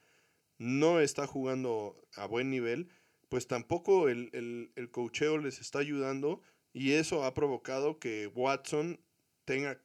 [0.59, 2.89] no está jugando a buen nivel,
[3.29, 6.43] pues tampoco el, el, el cocheo les está ayudando
[6.73, 9.01] y eso ha provocado que Watson
[9.45, 9.81] tenga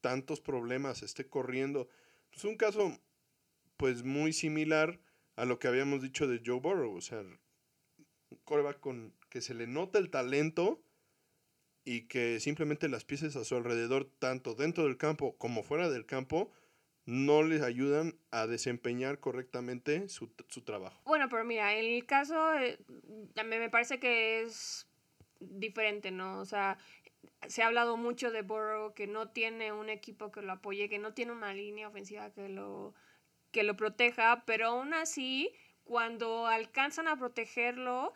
[0.00, 1.88] tantos problemas, esté corriendo.
[2.32, 2.98] Es un caso
[3.76, 5.00] pues muy similar
[5.36, 7.38] a lo que habíamos dicho de Joe Burrow, o sea, un
[8.44, 10.82] coreback con que se le nota el talento
[11.84, 16.06] y que simplemente las piezas a su alrededor, tanto dentro del campo como fuera del
[16.06, 16.52] campo,
[17.06, 20.28] no les ayudan a desempeñar correctamente su,
[20.64, 21.00] trabajo.
[21.06, 22.78] Bueno, pero mira, el caso eh,
[23.34, 24.86] también me parece que es
[25.40, 26.40] diferente, ¿no?
[26.40, 26.76] O sea,
[27.48, 30.98] se ha hablado mucho de Burrow que no tiene un equipo que lo apoye, que
[30.98, 32.94] no tiene una línea ofensiva que lo,
[33.50, 35.52] que lo proteja, pero aún así,
[35.84, 38.12] cuando alcanzan a protegerlo,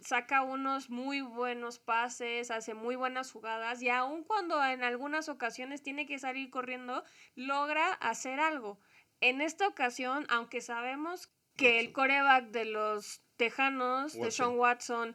[0.00, 5.82] saca unos muy buenos pases, hace muy buenas jugadas y aun cuando en algunas ocasiones
[5.82, 8.78] tiene que salir corriendo, logra hacer algo.
[9.20, 15.14] En esta ocasión, aunque sabemos que el coreback de los Tejanos, de Sean Watson,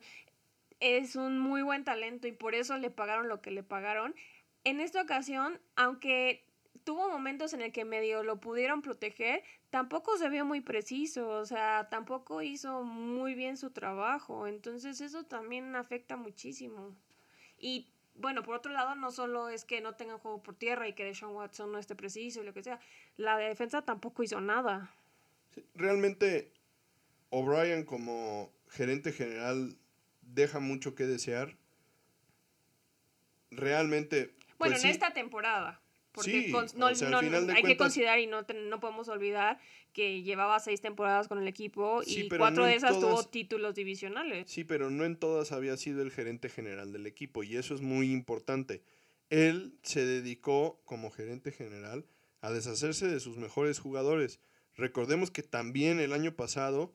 [0.82, 4.14] es un muy buen talento y por eso le pagaron lo que le pagaron,
[4.64, 6.46] en esta ocasión, aunque
[6.84, 11.46] tuvo momentos en el que medio lo pudieron proteger, tampoco se vio muy preciso, o
[11.46, 16.96] sea, tampoco hizo muy bien su trabajo, entonces eso también afecta muchísimo.
[17.58, 20.94] Y bueno, por otro lado, no solo es que no tengan juego por tierra y
[20.94, 22.80] que Deshaun Watson no esté preciso y lo que sea,
[23.18, 24.94] la defensa tampoco hizo nada.
[25.76, 26.52] realmente,
[27.30, 29.78] O'Brien como gerente general
[30.34, 31.58] deja mucho que desear.
[33.52, 34.36] Realmente.
[34.58, 35.82] Bueno, pues en esta temporada.
[36.12, 39.60] Porque Sí, cons- no, sea, hay que considerar y no, no podemos olvidar
[39.94, 43.76] que llevaba seis temporadas con el equipo Sí, y cuatro no de esas tuvo títulos
[43.76, 44.50] divisionales.
[44.52, 47.82] Sí, pero no en todas había sido el gerente general del equipo y eso es
[47.82, 48.84] muy importante.
[49.30, 52.06] Él se dedicó como gerente general
[52.42, 54.42] a deshacerse de sus mejores jugadores.
[54.76, 56.94] Recordemos que también el año pasado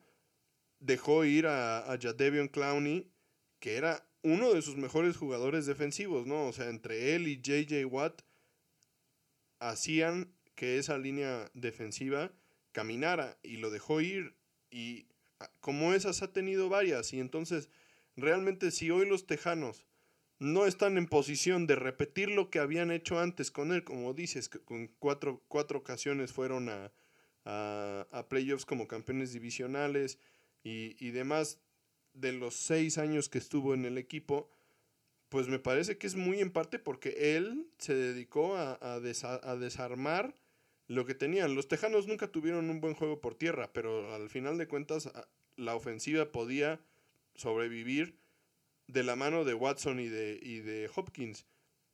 [0.79, 3.09] dejó ir a, a Jadeveon Clowney,
[3.59, 6.47] que era uno de sus mejores jugadores defensivos, ¿no?
[6.47, 8.21] O sea, entre él y JJ Watt
[9.59, 12.31] hacían que esa línea defensiva
[12.71, 14.35] caminara y lo dejó ir
[14.69, 15.07] y
[15.39, 17.69] ah, como esas ha tenido varias y entonces
[18.15, 19.85] realmente si hoy los Tejanos
[20.39, 24.49] no están en posición de repetir lo que habían hecho antes con él, como dices,
[24.49, 26.91] que con cuatro, cuatro ocasiones fueron a,
[27.45, 30.19] a, a playoffs como campeones divisionales
[30.63, 31.59] y, y demás
[32.19, 34.49] de los seis años que estuvo en el equipo,
[35.29, 39.55] pues me parece que es muy en parte porque él se dedicó a, a, a
[39.55, 40.35] desarmar
[40.87, 41.53] lo que tenían.
[41.55, 45.11] Los Tejanos nunca tuvieron un buen juego por tierra, pero al final de cuentas
[45.57, 46.79] la ofensiva podía
[47.35, 48.17] sobrevivir
[48.87, 51.45] de la mano de Watson y de, y de Hopkins.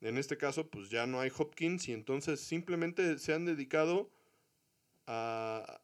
[0.02, 4.12] En este caso, pues ya no hay Hopkins y entonces simplemente se han dedicado
[5.08, 5.82] a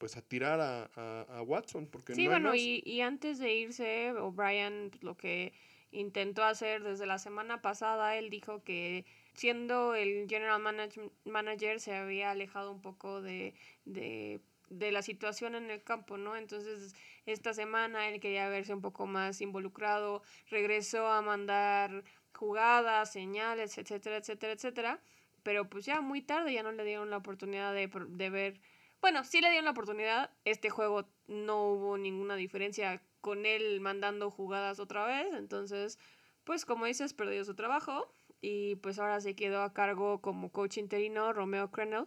[0.00, 3.54] pues a tirar a, a- a Watson porque Sí, no bueno, y, y antes de
[3.54, 5.52] irse, O'Brien pues, lo que
[5.92, 11.94] intentó hacer desde la semana pasada, él dijo que siendo el general manage- manager se
[11.94, 16.36] había alejado un poco de, de, de la situación en el campo, ¿no?
[16.36, 16.94] Entonces,
[17.26, 24.16] esta semana él quería verse un poco más involucrado, regresó a mandar jugadas, señales, etcétera,
[24.18, 25.00] etcétera, etcétera,
[25.42, 28.60] pero pues ya muy tarde ya no le dieron la oportunidad de, de ver
[29.00, 30.30] bueno, sí le dieron la oportunidad.
[30.44, 35.32] Este juego no hubo ninguna diferencia con él mandando jugadas otra vez.
[35.34, 35.98] Entonces,
[36.44, 38.12] pues como dices, perdió su trabajo.
[38.42, 42.06] Y pues ahora se quedó a cargo como coach interino Romeo Crennel.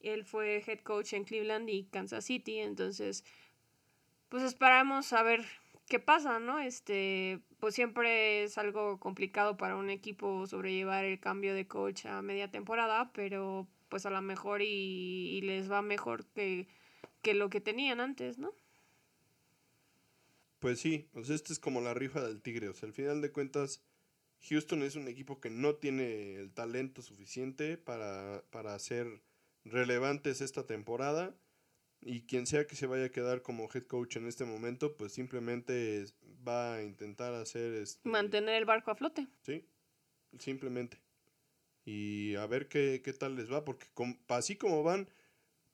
[0.00, 2.58] Él fue head coach en Cleveland y Kansas City.
[2.58, 3.24] Entonces,
[4.28, 5.44] pues esperamos a ver
[5.88, 6.60] qué pasa, ¿no?
[6.60, 12.22] Este, pues siempre es algo complicado para un equipo sobrellevar el cambio de coach a
[12.22, 16.66] media temporada, pero pues a lo mejor y, y les va mejor que,
[17.22, 18.54] que lo que tenían antes, ¿no?
[20.64, 22.68] Pues sí, pues esta es como la rifa del tigre.
[22.70, 23.82] O sea, al final de cuentas,
[24.48, 29.22] Houston es un equipo que no tiene el talento suficiente para, para ser
[29.64, 31.36] relevantes esta temporada.
[32.00, 35.12] Y quien sea que se vaya a quedar como head coach en este momento, pues
[35.12, 36.06] simplemente
[36.46, 39.26] va a intentar hacer este, Mantener el barco a flote.
[39.42, 39.66] Sí,
[40.38, 41.03] simplemente.
[41.84, 45.08] Y a ver qué, qué tal les va, porque com- así como van,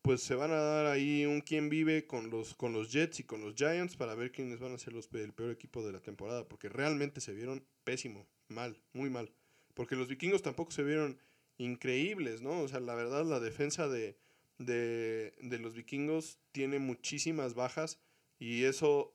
[0.02, 3.24] pues se van a dar ahí un quién vive con los, con los Jets y
[3.24, 6.00] con los Giants para ver quiénes van a ser los, el peor equipo de la
[6.00, 9.30] temporada, porque realmente se vieron pésimo, mal, muy mal.
[9.74, 11.18] Porque los vikingos tampoco se vieron
[11.58, 12.60] increíbles, ¿no?
[12.62, 14.16] O sea, la verdad, la defensa de,
[14.58, 18.00] de, de los vikingos tiene muchísimas bajas
[18.38, 19.14] y eso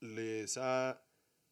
[0.00, 1.02] les ha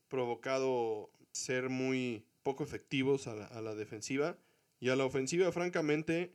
[0.08, 4.38] provocado ser muy poco efectivos a la, a la defensiva
[4.80, 6.34] y a la ofensiva, francamente,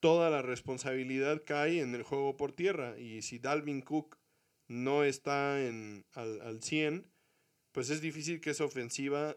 [0.00, 4.18] toda la responsabilidad cae en el juego por tierra y si Dalvin Cook
[4.66, 7.06] no está en, al, al 100,
[7.70, 9.36] pues es difícil que esa ofensiva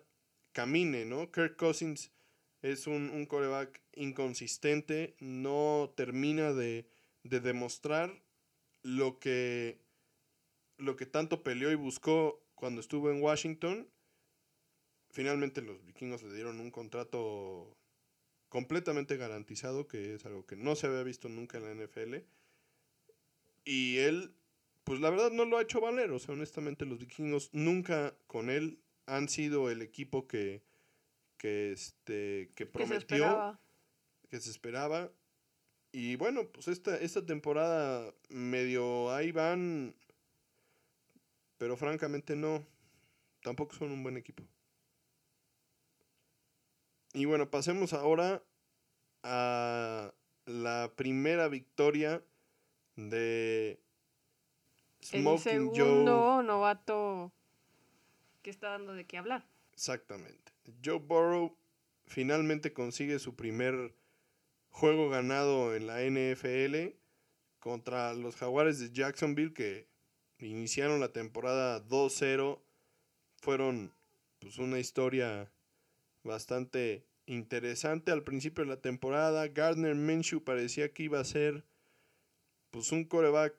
[0.51, 1.31] camine, ¿no?
[1.31, 2.11] Kirk Cousins
[2.61, 6.89] es un, un coreback inconsistente, no termina de,
[7.23, 8.23] de demostrar
[8.81, 9.79] lo que,
[10.77, 13.87] lo que tanto peleó y buscó cuando estuvo en Washington.
[15.15, 17.77] Finalmente los vikingos le dieron un contrato
[18.49, 22.15] completamente garantizado, que es algo que no se había visto nunca en la NFL.
[23.63, 24.35] Y él,
[24.83, 26.11] pues la verdad no lo ha hecho valer.
[26.11, 30.63] O sea, honestamente los vikingos nunca con él han sido el equipo que,
[31.37, 33.57] que, este, que Que se prometió
[34.29, 35.13] que se esperaba.
[35.93, 39.95] Y bueno, pues esta, esta temporada medio ahí van,
[41.57, 42.67] pero francamente no,
[43.41, 44.43] tampoco son un buen equipo.
[47.15, 48.43] Y bueno, pasemos ahora
[49.23, 50.13] a
[50.45, 52.21] la primera victoria
[52.97, 53.79] de
[55.11, 56.43] El Smoking segundo Joe.
[56.43, 57.31] novato
[58.41, 59.47] que está dando de qué hablar.
[59.71, 60.51] Exactamente.
[60.83, 61.57] Joe Burrow
[62.05, 63.95] finalmente consigue su primer
[64.69, 66.97] juego ganado en la NFL
[67.59, 69.87] contra los Jaguares de Jacksonville que
[70.39, 72.59] iniciaron la temporada 2-0.
[73.37, 73.93] Fueron
[74.39, 75.49] pues una historia
[76.25, 79.47] bastante interesante al principio de la temporada.
[79.47, 81.63] Gardner Minshew parecía que iba a ser
[82.71, 83.55] pues un coreback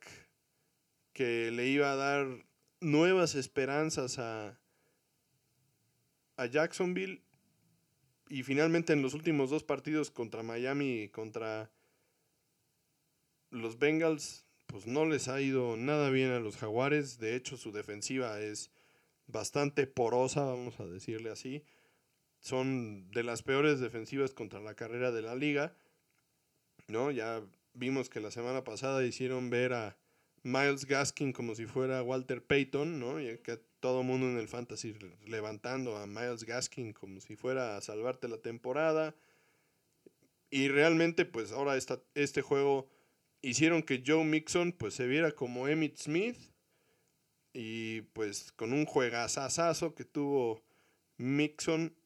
[1.12, 2.26] que le iba a dar
[2.80, 4.60] nuevas esperanzas a,
[6.36, 7.22] a Jacksonville
[8.28, 11.70] y finalmente en los últimos dos partidos contra Miami y contra
[13.50, 17.18] los Bengals, pues no les ha ido nada bien a los Jaguares.
[17.18, 18.70] De hecho, su defensiva es
[19.28, 21.62] bastante porosa, vamos a decirle así.
[22.47, 25.74] Son de las peores defensivas contra la carrera de la liga.
[26.86, 27.11] ¿No?
[27.11, 27.42] Ya
[27.74, 29.97] vimos que la semana pasada hicieron ver a
[30.44, 33.20] Miles Gaskin como si fuera Walter Payton, ¿no?
[33.20, 37.80] Y que todo mundo en el fantasy levantando a Miles Gaskin como si fuera a
[37.80, 39.16] salvarte la temporada.
[40.49, 42.88] Y realmente, pues ahora esta, este juego
[43.42, 46.38] hicieron que Joe Mixon pues se viera como Emmitt Smith.
[47.53, 50.62] Y pues con un juegazazazo que tuvo
[51.16, 51.97] Mixon,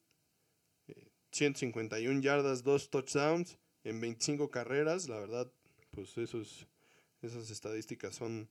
[1.32, 5.50] 151 eh, yardas, dos touchdowns en 25 carreras, la verdad,
[5.90, 6.66] pues esos,
[7.22, 8.48] esas estadísticas son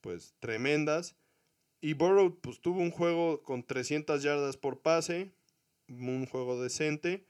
[0.00, 1.16] pues tremendas.
[1.80, 5.32] Y Burrow pues tuvo un juego con 300 yardas por pase,
[5.88, 7.26] un juego decente.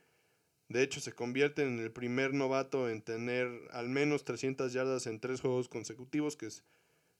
[0.69, 5.19] De hecho, se convierte en el primer novato en tener al menos 300 yardas en
[5.19, 6.63] tres juegos consecutivos, que es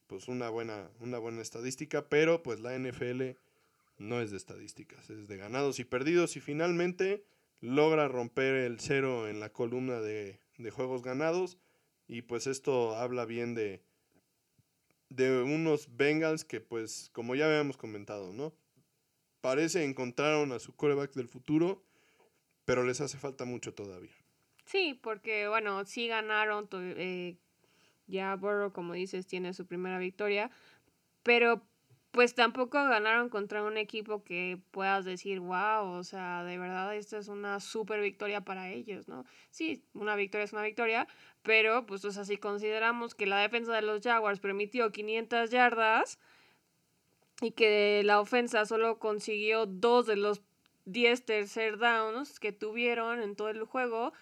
[0.07, 3.37] pues una buena, una buena estadística, pero pues la NFL
[3.97, 7.25] no es de estadísticas, es de ganados y perdidos y finalmente
[7.61, 10.39] logra romper el cero en la columna de,
[10.71, 11.57] juegos ganados
[12.07, 13.83] y pues esto habla bien de,
[15.09, 18.53] de unos Bengals que pues como ya habíamos comentado, ¿no?
[19.41, 21.83] Parece encontraron a su coreback del futuro,
[22.65, 24.15] pero les hace falta mucho todavía.
[24.65, 27.37] Sí, porque bueno, sí ganaron, eh,
[28.07, 30.49] ya Burrow como dices tiene su primera victoria,
[31.21, 31.67] pero
[32.15, 37.17] pues tampoco ganaron contra un equipo que puedas decir, wow, o sea, de verdad esta
[37.17, 39.25] es una super victoria para ellos, ¿no?
[39.49, 41.09] Sí, una victoria es una victoria,
[41.43, 46.17] pero pues o sea, si consideramos que la defensa de los Jaguars permitió 500 yardas
[47.41, 50.41] y que la ofensa solo consiguió dos de los
[50.85, 54.13] 10 tercer downs que tuvieron en todo el juego,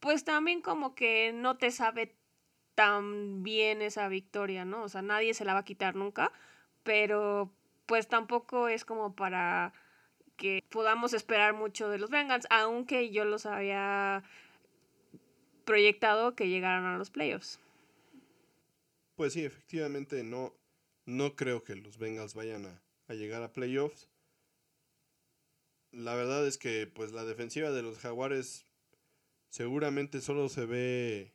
[0.00, 2.16] pues también como que no te sabe
[2.74, 4.82] tan bien esa victoria, ¿no?
[4.84, 6.32] O sea, nadie se la va a quitar nunca
[6.88, 7.52] pero
[7.84, 9.74] pues tampoco es como para
[10.38, 14.24] que podamos esperar mucho de los Bengals, aunque yo los había
[15.66, 17.60] proyectado que llegaran a los playoffs.
[19.16, 20.54] Pues sí, efectivamente no,
[21.04, 24.08] no creo que los Bengals vayan a, a llegar a playoffs.
[25.90, 28.64] La verdad es que pues la defensiva de los Jaguares
[29.50, 31.34] seguramente solo se ve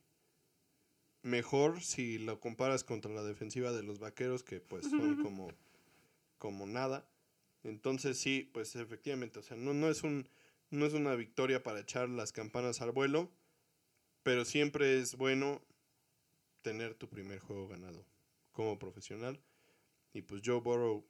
[1.24, 5.50] mejor si lo comparas contra la defensiva de los vaqueros, que pues son como,
[6.38, 7.08] como nada.
[7.64, 10.30] Entonces sí, pues efectivamente, o sea, no, no, es un,
[10.70, 13.32] no es una victoria para echar las campanas al vuelo,
[14.22, 15.62] pero siempre es bueno
[16.62, 18.06] tener tu primer juego ganado
[18.52, 19.42] como profesional.
[20.14, 21.06] Y pues Joe Burrow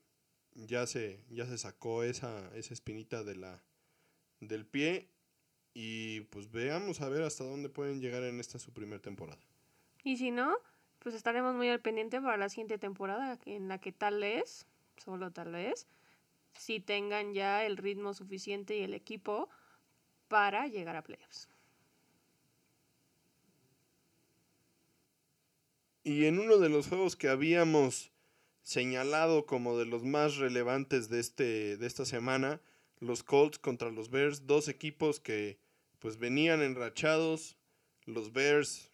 [0.53, 3.64] ya se, ya se sacó esa, esa espinita de la,
[4.39, 5.09] del pie
[5.74, 9.41] y pues veamos a ver hasta dónde pueden llegar en esta su primera temporada.
[10.04, 10.58] Y si no,
[10.99, 14.66] pues estaremos muy al pendiente para la siguiente temporada, en la que tal vez,
[14.97, 15.88] solo tal vez,
[16.58, 19.49] si tengan ya el ritmo suficiente y el equipo
[20.28, 21.49] para llegar a playoffs.
[26.04, 28.12] Y en uno de los juegos que habíamos
[28.62, 32.60] señalado como de los más relevantes de, este, de esta semana,
[32.99, 35.58] los Colts contra los Bears, dos equipos que
[35.99, 37.58] pues venían enrachados,
[38.06, 38.92] los Bears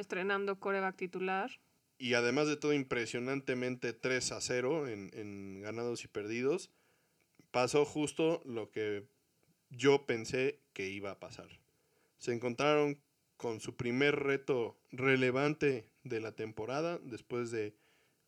[0.00, 1.50] estrenando coreback titular.
[1.98, 6.70] Y además de todo, impresionantemente 3 a 0 en, en ganados y perdidos.
[7.50, 9.08] Pasó justo lo que
[9.70, 11.48] yo pensé que iba a pasar.
[12.18, 13.00] Se encontraron
[13.36, 17.74] con su primer reto relevante de la temporada después de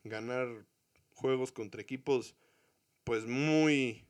[0.05, 0.49] ganar
[1.15, 2.35] juegos contra equipos
[3.05, 4.05] pues muy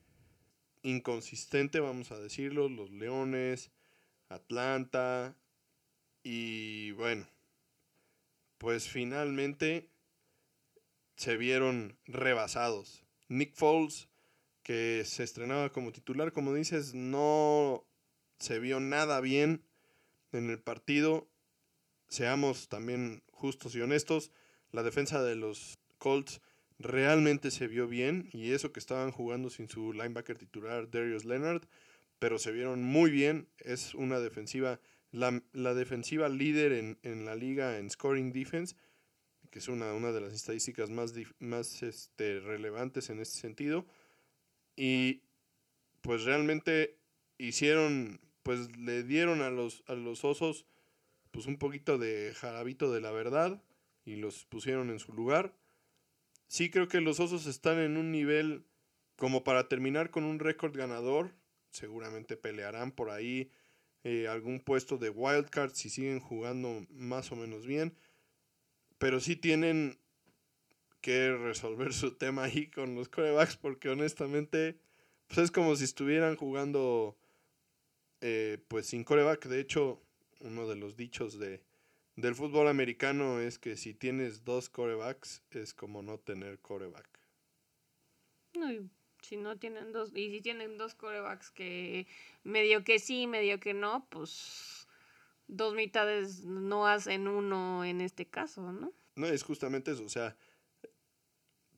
[0.83, 3.71] inconsistente, vamos a decirlo, los Leones,
[4.29, 5.37] Atlanta
[6.23, 7.27] y bueno,
[8.61, 9.89] pues finalmente
[11.17, 13.03] se vieron rebasados.
[13.27, 14.11] Nick Foles,
[14.63, 17.87] que se estrenaba como titular, como dices, no
[18.39, 19.65] se vio nada bien
[20.33, 21.27] en el partido.
[22.09, 24.31] Seamos también justos y honestos,
[24.73, 26.43] la defensa de los Colts
[26.79, 31.63] realmente se vio bien y eso que estaban jugando sin su linebacker titular Darius Leonard,
[32.19, 33.49] pero se vieron muy bien.
[33.59, 34.81] Es una defensiva
[35.13, 38.77] la, defensiva líder en, la liga en scoring defense,
[39.51, 43.87] que es una, una de las estadísticas más, más este, relevantes en este sentido.
[44.77, 45.23] Y
[46.01, 46.99] pues realmente
[47.39, 50.67] hicieron, pues le dieron a los, a los osos
[51.31, 53.63] pues un poquito de jarabito de la verdad
[54.05, 55.55] y los pusieron en su lugar.
[56.49, 58.65] Sí creo que los osos están en un nivel
[59.17, 61.35] como para terminar con un récord ganador
[61.71, 63.51] seguramente pelearán por ahí
[64.05, 67.95] eh, algún puesto de wildcard si siguen jugando más o menos bien.
[68.99, 69.99] Pero sí tienen
[71.01, 74.79] que resolver su tema ahí con los corebacks porque honestamente
[75.31, 77.17] pues es como si estuvieran jugando
[78.21, 79.47] eh, pues sin coreback.
[79.47, 80.03] De hecho,
[80.41, 81.63] uno de los dichos de,
[82.17, 87.09] del fútbol americano es que si tienes dos corebacks es como no tener coreback.
[88.55, 88.91] No,
[89.31, 92.09] si no tienen dos, y si tienen dos corebacks que
[92.43, 94.89] medio que sí, medio que no, pues
[95.47, 98.93] dos mitades no hacen uno en este caso, ¿no?
[99.15, 100.37] No, es justamente eso, o sea,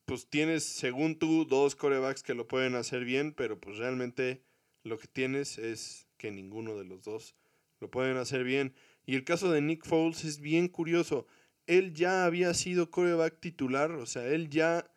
[0.07, 4.43] pues tienes, según tú, dos corebacks que lo pueden hacer bien, pero pues realmente
[4.83, 7.37] lo que tienes es que ninguno de los dos
[7.81, 8.75] lo pueden hacer bien.
[9.05, 11.27] Y el caso de Nick Foles es bien curioso.
[11.67, 14.92] Él ya había sido coreback titular, o sea, él ya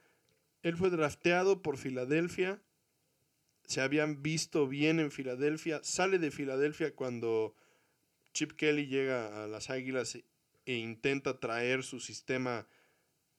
[0.65, 2.59] él fue drafteado por Filadelfia.
[3.65, 5.79] Se habían visto bien en Filadelfia.
[5.83, 7.55] Sale de Filadelfia cuando
[8.33, 10.15] Chip Kelly llega a las Águilas
[10.65, 12.67] e intenta traer su sistema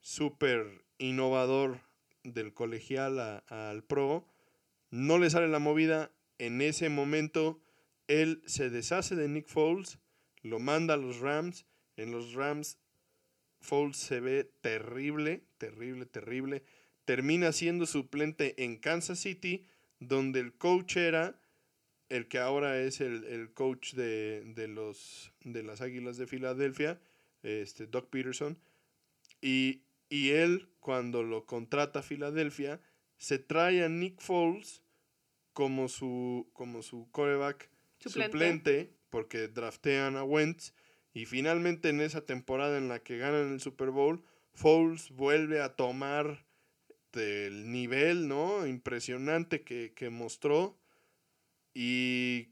[0.01, 1.81] súper innovador
[2.23, 4.29] del colegial al pro.
[4.91, 6.13] No le sale la movida.
[6.39, 7.61] En ese momento,
[8.07, 9.99] él se deshace de Nick Foles,
[10.43, 11.67] lo manda a los Rams.
[11.97, 12.79] En los Rams,
[13.59, 16.63] Foles se ve terrible, terrible, terrible
[17.07, 19.65] termina siendo suplente en Kansas City,
[20.01, 21.41] donde el coach era
[22.09, 27.01] el que ahora es el, coach de, los, de las Águilas de Filadelfia,
[27.43, 28.59] este, Doc Peterson.
[29.41, 32.81] Y, él, cuando lo contrata a Filadelfia,
[33.19, 34.83] se trae a Nick Foles
[35.53, 38.31] como su, como su coreback suplente.
[38.31, 40.75] suplente, porque draftean a Wentz.
[41.13, 44.23] Y finalmente en esa temporada en la que ganan el Super Bowl,
[44.55, 46.46] Foles vuelve a tomar
[47.17, 48.67] el nivel, ¿no?
[48.67, 50.77] Impresionante que, mostró.
[51.75, 52.49] Y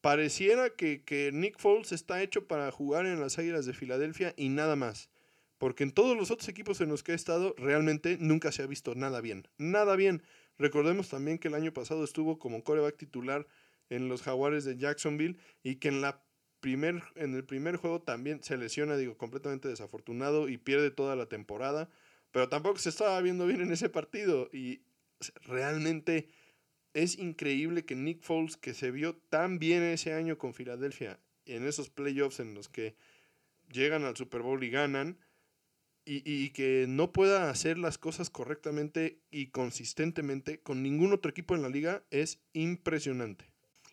[0.00, 4.48] pareciera que, que, Nick Foles está hecho para jugar en las Águilas de Filadelfia y
[4.48, 5.10] nada más.
[5.58, 8.66] Porque en todos los otros equipos en los que ha estado, realmente nunca se ha
[8.66, 9.46] visto nada bien.
[9.58, 10.22] Nada bien.
[10.58, 13.46] Recordemos también que el año pasado estuvo como coreback titular
[13.88, 16.24] en los Jaguares de Jacksonville y que en, la
[16.60, 21.26] primer, en el primer juego también se lesiona, digo, completamente desafortunado y pierde toda la
[21.26, 21.90] temporada
[22.32, 24.82] pero tampoco se estaba viendo bien en ese partido y
[25.46, 26.28] realmente
[26.94, 31.66] es increíble que Nick Foles, que se vio tan bien ese año con Filadelfia, en
[31.66, 32.96] esos playoffs en los que
[33.70, 35.18] llegan al Super Bowl y ganan,
[36.04, 41.62] y, que no pueda hacer las cosas correctamente y consistentemente con ningún otro equipo en
[41.62, 43.44] la liga, es impresionante.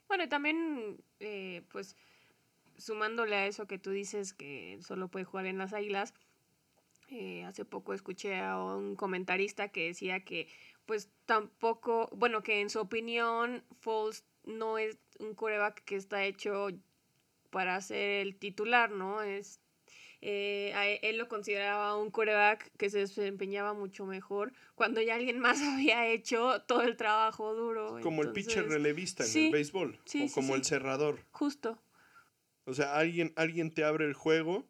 [0.08, 1.96] Bueno, y también, eh, pues,
[2.78, 6.16] sumándole a eso que tú dices que solo puede jugar en las Águilas,
[7.12, 10.47] eh, hace poco escuché a un comentarista que decía que
[10.86, 16.70] pues tampoco, bueno, que en su opinión Foles no es un coreback que está hecho
[17.51, 19.22] para ser el titular, ¿no?
[19.22, 19.60] Es,
[20.22, 25.62] eh, él lo consideraba un coreback que se desempeñaba mucho mejor cuando ya alguien más
[25.62, 27.99] había hecho todo el trabajo duro.
[28.01, 31.20] Como el pitcher relevista en el béisbol, o como el cerrador.
[31.32, 31.80] Justo.
[32.66, 34.68] O sea, alguien, alguien te abre el juego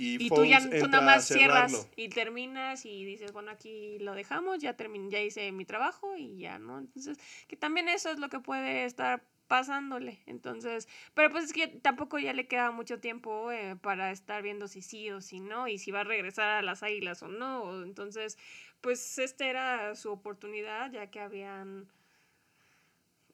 [0.00, 4.74] y, tú ya nada más cierras y terminas y dices, bueno, aquí lo dejamos, ya
[4.74, 6.78] terminé, ya hice mi trabajo y ya, ¿no?
[6.78, 7.18] Entonces,
[7.48, 10.20] que también eso es lo que puede estar pasándole.
[10.26, 14.68] Entonces, pero pues es que tampoco ya le queda mucho tiempo eh, para estar viendo
[14.68, 17.82] si sí o si no y si va a regresar a las águilas o no.
[17.82, 18.38] Entonces,
[18.80, 21.88] pues esta era su oportunidad ya que habían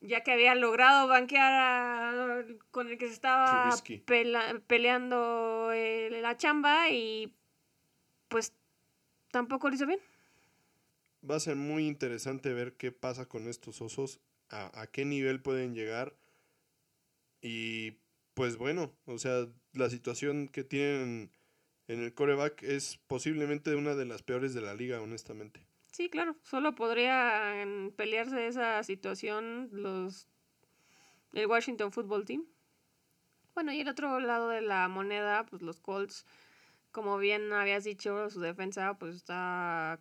[0.06, 3.70] ya que había logrado banquear con el que se estaba
[4.66, 7.34] peleando la chamba y
[8.28, 8.52] pues
[9.30, 10.00] tampoco lo hizo bien.
[11.28, 15.40] Va a ser muy interesante ver qué pasa con estos osos, a, a qué nivel
[15.40, 16.14] pueden llegar
[17.40, 17.98] y
[18.34, 21.30] pues bueno, o sea, la situación que tienen
[21.86, 25.64] en el coreback es posiblemente una de las peores de la liga, honestamente.
[25.94, 30.26] Sí, claro, solo podrían pelearse esa situación los
[31.34, 32.46] el Washington Football Team.
[33.54, 36.26] Bueno, y el otro lado de la moneda, pues los Colts,
[36.90, 40.00] como bien habías dicho, su defensa pues está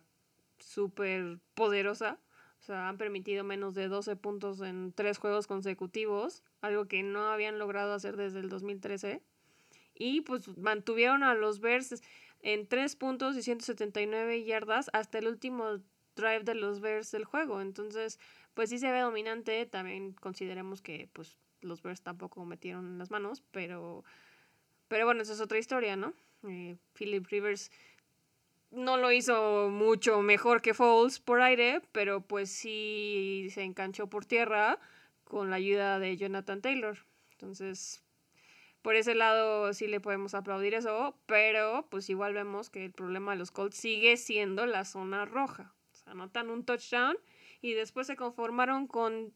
[0.58, 2.18] súper poderosa.
[2.58, 7.28] O sea, han permitido menos de 12 puntos en tres juegos consecutivos, algo que no
[7.28, 9.22] habían logrado hacer desde el 2013.
[9.94, 12.02] Y pues mantuvieron a los Bears
[12.40, 15.80] en 3 puntos y 179 yardas hasta el último
[16.16, 17.60] drive de los Bears del juego.
[17.60, 18.18] Entonces,
[18.54, 19.66] pues sí se ve dominante.
[19.66, 24.04] También consideremos que pues los Bears tampoco metieron las manos, pero,
[24.88, 26.12] pero bueno, esa es otra historia, ¿no?
[26.46, 27.70] Eh, Philip Rivers
[28.70, 34.26] no lo hizo mucho mejor que Foles por aire, pero pues sí se enganchó por
[34.26, 34.78] tierra
[35.24, 36.98] con la ayuda de Jonathan Taylor.
[37.32, 38.03] Entonces,
[38.84, 43.32] por ese lado sí le podemos aplaudir eso, pero pues igual vemos que el problema
[43.32, 45.72] de los Colts sigue siendo la zona roja.
[45.94, 47.16] O sea, anotan un touchdown
[47.62, 49.32] y después se conformaron con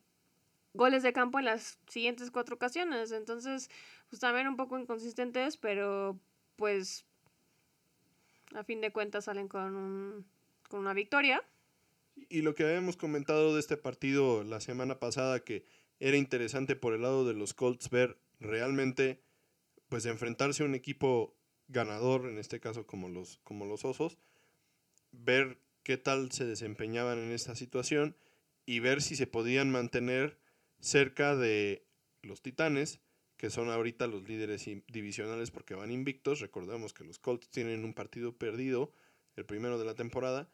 [0.75, 3.11] goles de campo en las siguientes cuatro ocasiones.
[3.11, 3.71] Entonces,
[4.11, 6.21] pues también un poco inconsistentes, pero
[6.57, 7.07] pues
[8.55, 10.27] a fin de cuentas salen con,
[10.69, 11.43] con una victoria.
[12.29, 15.65] Y lo que habíamos comentado de este partido la semana pasada, que
[16.01, 19.23] era interesante por el lado de los Colts ver realmente,
[19.89, 21.37] pues enfrentarse a un equipo
[21.69, 24.19] ganador, en este caso como los, como los Osos,
[25.13, 28.17] ver qué tal se desempeñaban en esta situación
[28.67, 30.39] y ver si se podían mantener
[30.81, 31.87] cerca de
[32.23, 33.01] los Titanes,
[33.37, 36.41] que son ahorita los líderes divisionales porque van invictos.
[36.41, 38.93] Recordemos que los Colts tienen un partido perdido,
[39.37, 40.51] el primero de la temporada,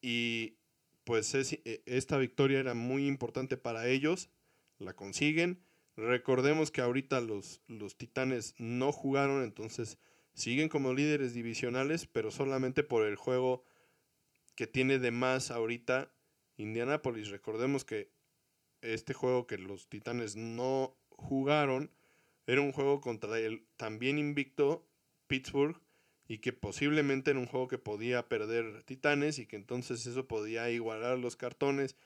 [0.00, 0.58] y
[1.04, 4.28] pues e, esta victoria era muy importante para ellos,
[4.78, 5.64] la consiguen.
[5.98, 9.98] Recordemos que ahorita los, los Titanes no jugaron, entonces
[10.32, 13.64] siguen como líderes divisionales, pero solamente por el juego
[14.54, 16.08] que tiene de más ahorita
[16.56, 17.30] Indianapolis.
[17.30, 18.12] Recordemos que
[18.80, 21.90] este juego que los Titanes no jugaron
[22.46, 24.86] era un juego contra el también invicto
[25.26, 25.80] Pittsburgh
[26.28, 30.70] y que posiblemente era un juego que podía perder Titanes y que entonces eso podía
[30.70, 31.96] igualar los cartones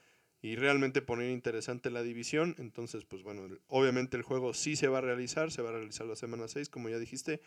[0.43, 2.53] y realmente poner interesante la división.
[2.59, 6.05] Entonces, pues bueno, obviamente el juego sí se va a realizar, se va a realizar
[6.05, 7.41] la semana 6, como ya dijiste.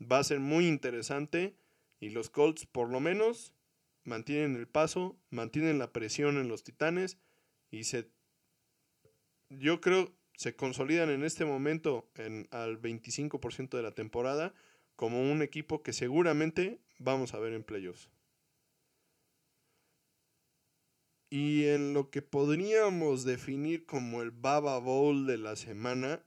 [0.00, 1.54] Va a ser muy interesante
[2.00, 3.52] y los Colts por lo menos
[4.04, 7.18] mantienen el paso, mantienen la presión en los Titanes
[7.70, 8.08] y se
[9.50, 14.54] yo creo se consolidan en este momento en, al 25% de la temporada
[14.96, 18.08] como un equipo que seguramente vamos a ver en playoffs.
[21.32, 26.22] Y en lo que podríamos definir como el Baba Bowl de la semana,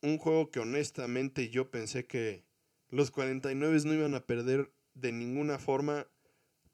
[0.00, 2.46] un juego que honestamente yo pensé que
[2.88, 6.06] los 49 no iban a perder de ninguna forma,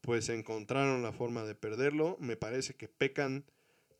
[0.02, 2.16] pues encontraron la forma de perderlo.
[2.20, 3.44] Me parece que pecan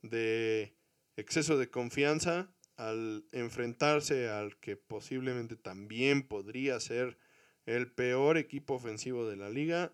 [0.02, 0.76] de
[1.16, 7.18] exceso de confianza al enfrentarse al que posiblemente también podría ser
[7.66, 9.92] el peor equipo ofensivo de la liga,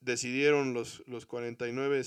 [0.00, 2.02] decidieron los, los 49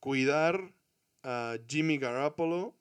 [0.00, 0.74] cuidar
[1.22, 2.76] a Jimmy Garoppolo,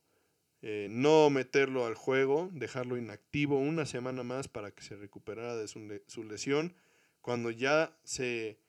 [0.61, 5.67] eh, no meterlo al juego, dejarlo inactivo una semana más para que se recuperara de
[5.67, 6.75] su, su lesión,
[7.21, 8.59] cuando ya se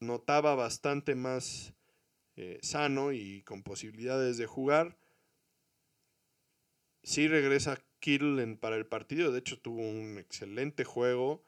[0.00, 1.74] notaba bastante más
[2.36, 4.96] eh, sano y con posibilidades de jugar.
[7.02, 11.44] Sí regresa Kittle para el partido, de hecho tuvo un excelente juego,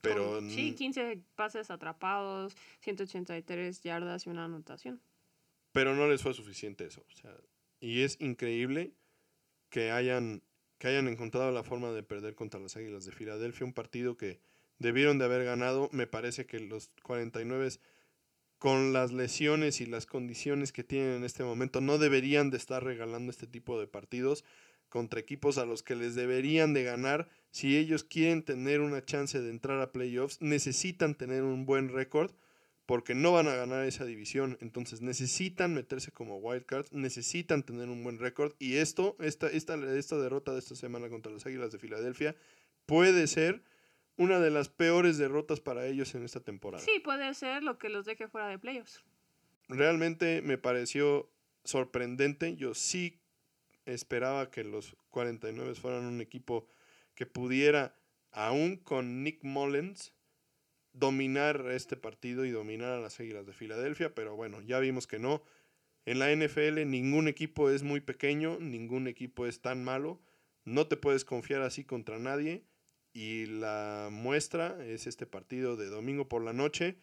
[0.00, 0.40] pero...
[0.42, 5.00] sí, 15 pases atrapados, 183 yardas y una anotación.
[5.72, 7.04] Pero no les fue suficiente eso.
[7.80, 8.92] y es increíble
[9.68, 10.42] que hayan,
[10.78, 14.40] que hayan encontrado la forma de perder contra las Águilas de Filadelfia, un partido que
[14.78, 15.88] debieron de haber ganado.
[15.92, 17.78] Me parece que los 49
[18.60, 22.84] con las lesiones y las condiciones que tienen en este momento, no deberían de estar
[22.84, 24.44] regalando este tipo de partidos
[24.90, 27.28] contra equipos a los que les deberían de ganar.
[27.50, 32.32] Si ellos quieren tener una chance de entrar a playoffs, necesitan tener un buen récord
[32.84, 34.58] porque no van a ganar esa división.
[34.60, 38.52] Entonces necesitan meterse como wildcards, necesitan tener un buen récord.
[38.58, 42.34] Y esto, esta, esta, esta derrota de esta semana contra las Águilas de Filadelfia,
[42.86, 43.62] puede ser
[44.16, 46.84] una de las peores derrotas para ellos en esta temporada.
[46.84, 49.04] Sí, puede ser lo que los deje fuera de playoffs.
[49.68, 51.30] Realmente me pareció
[51.62, 52.56] sorprendente.
[52.56, 53.19] Yo sí
[53.92, 56.66] esperaba que los 49 fueran un equipo
[57.14, 57.94] que pudiera,
[58.32, 60.14] aún con Nick Mullens,
[60.92, 65.18] dominar este partido y dominar a las Águilas de Filadelfia, pero bueno, ya vimos que
[65.18, 65.42] no.
[66.06, 70.20] En la NFL ningún equipo es muy pequeño, ningún equipo es tan malo,
[70.64, 72.64] no te puedes confiar así contra nadie
[73.12, 76.96] y la muestra es este partido de domingo por la noche,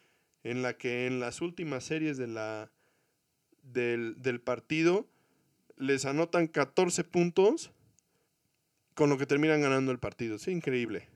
[0.44, 2.72] en la que en las últimas series de la,
[3.62, 5.08] del, del partido
[5.78, 7.72] les anotan 14 puntos,
[8.94, 10.36] con lo que terminan ganando el partido.
[10.36, 11.08] Es increíble.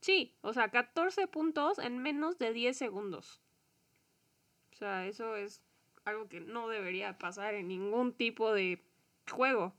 [0.00, 3.40] Sí, o sea, 14 puntos en menos de 10 segundos.
[4.72, 5.60] O sea, eso es
[6.04, 8.82] algo que no debería pasar en ningún tipo de
[9.30, 9.74] juego.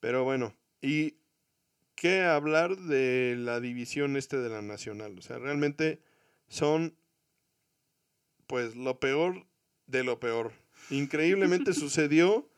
[0.00, 1.14] Pero bueno, y
[1.94, 5.18] qué hablar de la división este de la nacional.
[5.18, 6.00] O sea, realmente
[6.48, 6.96] son
[8.46, 9.46] pues lo peor
[9.86, 10.52] de lo peor.
[10.90, 12.48] Increíblemente sucedió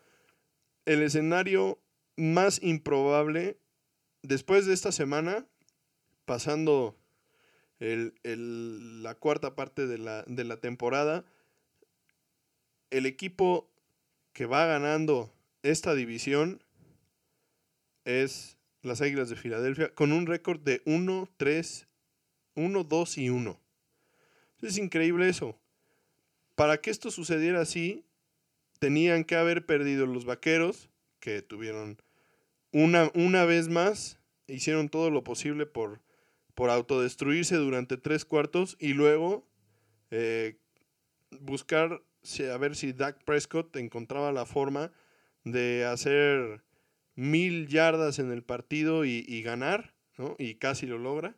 [0.84, 1.78] el escenario
[2.16, 3.58] más improbable
[4.22, 5.46] después de esta semana,
[6.24, 6.96] pasando
[7.78, 8.12] el,
[9.02, 11.24] la cuarta parte de la, de la temporada.
[12.90, 13.70] el equipo
[14.32, 16.62] que va ganando esta división
[18.04, 21.86] es las Águilas de Filadelfia con un récord de 1, 3,
[22.54, 23.60] 1, 2 y 1.
[24.62, 25.58] Es increíble eso.
[26.54, 28.04] Para que esto sucediera así,
[28.78, 30.88] tenían que haber perdido los Vaqueros,
[31.20, 31.98] que tuvieron
[32.72, 36.00] una, una vez más, hicieron todo lo posible por,
[36.54, 39.46] por autodestruirse durante tres cuartos y luego
[40.10, 40.58] eh,
[41.40, 42.02] buscar
[42.52, 44.92] a ver si Dak Prescott encontraba la forma
[45.44, 46.62] de hacer
[47.14, 50.36] mil yardas en el partido y, ganar, ¿no?
[50.38, 51.36] Y casi lo logra.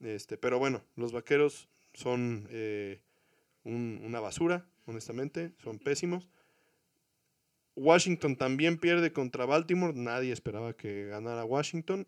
[0.00, 3.00] Este, pero bueno, los vaqueros son eh,
[3.64, 6.30] una basura, honestamente, son pésimos.
[7.76, 12.06] Washington también pierde contra Baltimore, nadie esperaba que ganara Washington.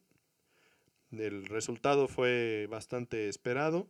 [1.11, 3.89] El resultado fue bastante esperado.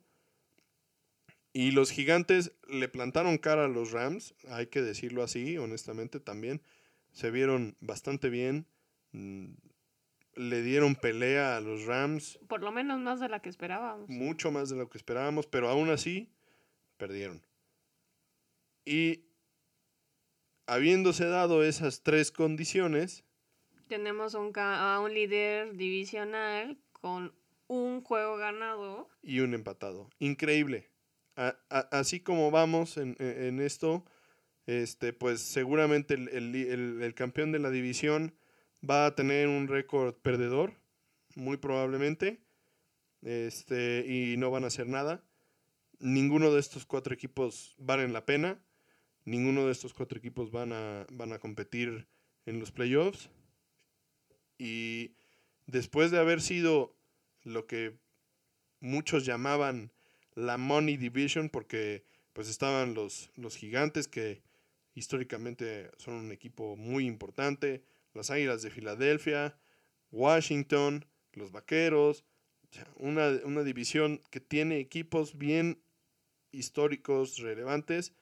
[1.52, 6.60] Y los gigantes le plantaron cara a los Rams, hay que decirlo así, honestamente también.
[7.12, 8.66] Se vieron bastante bien.
[9.12, 9.54] Mm,
[10.34, 12.38] le dieron pelea a los Rams.
[12.46, 14.08] Por lo menos más de la que esperábamos.
[14.10, 16.30] Mucho más de lo que esperábamos, pero aún así
[16.98, 17.42] perdieron.
[18.84, 19.24] Y
[20.66, 23.24] habiéndose dado esas tres condiciones.
[23.88, 27.34] Tenemos un a un líder divisional con
[27.68, 29.08] un juego ganado.
[29.22, 30.10] Y un empatado.
[30.18, 30.90] Increíble
[31.36, 34.04] así como vamos en, esto,
[34.66, 38.34] este, pues seguramente el, campeón de la división
[38.88, 40.74] va a tener un récord perdedor,
[41.34, 42.40] muy probablemente,
[43.22, 45.22] este, y no van a hacer nada.
[45.98, 48.58] Ninguno de estos cuatro equipos valen la pena.
[49.26, 52.06] Ninguno de estos cuatro equipos van a, van a competir
[52.46, 53.28] en los playoffs.
[54.56, 55.12] Y
[55.66, 56.96] después de haber sido
[57.42, 57.98] lo que
[58.80, 59.92] muchos llamaban
[60.34, 64.42] la Money Division porque pues estaban los, los gigantes que
[64.94, 67.82] históricamente son un equipo muy importante,
[68.14, 69.58] las Águilas de Filadelfia,
[70.10, 72.24] Washington, los Vaqueros,
[72.96, 75.82] una, una división que tiene equipos bien
[76.52, 78.12] históricos, relevantes.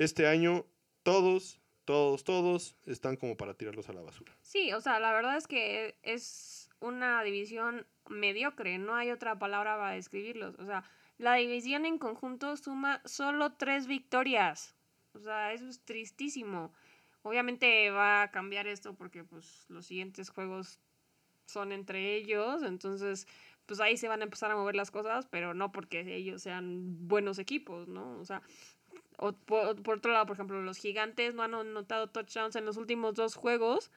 [0.00, 0.64] Este año
[1.02, 4.34] todos, todos, todos están como para tirarlos a la basura.
[4.40, 9.76] Sí, o sea, la verdad es que es una división mediocre, no hay otra palabra
[9.76, 10.54] para describirlos.
[10.58, 10.84] O sea,
[11.18, 14.74] la división en conjunto suma solo tres victorias.
[15.12, 16.72] O sea, eso es tristísimo.
[17.20, 20.80] Obviamente va a cambiar esto porque pues los siguientes juegos
[21.44, 23.26] son entre ellos, entonces
[23.66, 27.06] pues ahí se van a empezar a mover las cosas, pero no porque ellos sean
[27.06, 28.18] buenos equipos, ¿no?
[28.18, 28.40] O sea,
[29.20, 33.14] por, por, otro lado, por ejemplo, los gigantes no han anotado touchdowns en los últimos
[33.14, 33.90] dos juegos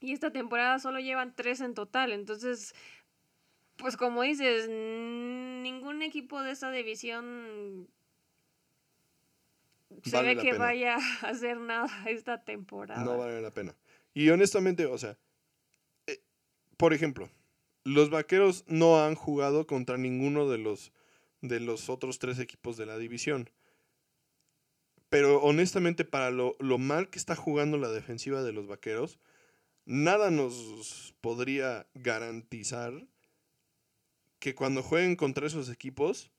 [0.00, 2.74] y esta temporada solo llevan tres en total, entonces
[3.80, 7.88] pues como dices, ningún equipo de esta división
[10.04, 13.02] se ve que vaya a hacer nada esta temporada.
[13.02, 13.74] No vale la pena.
[14.14, 15.18] Y honestamente, o sea,
[16.06, 16.20] eh,
[16.76, 17.30] por ejemplo,
[17.84, 20.92] los vaqueros no han jugado contra ninguno de los,
[21.40, 23.50] de los otros tres equipos de la división.
[25.10, 29.18] Pero honestamente, para lo, lo mal que está jugando la defensiva de los vaqueros,
[29.84, 33.06] nada nos podría garantizar
[34.38, 36.30] que cuando jueguen contra esos equipos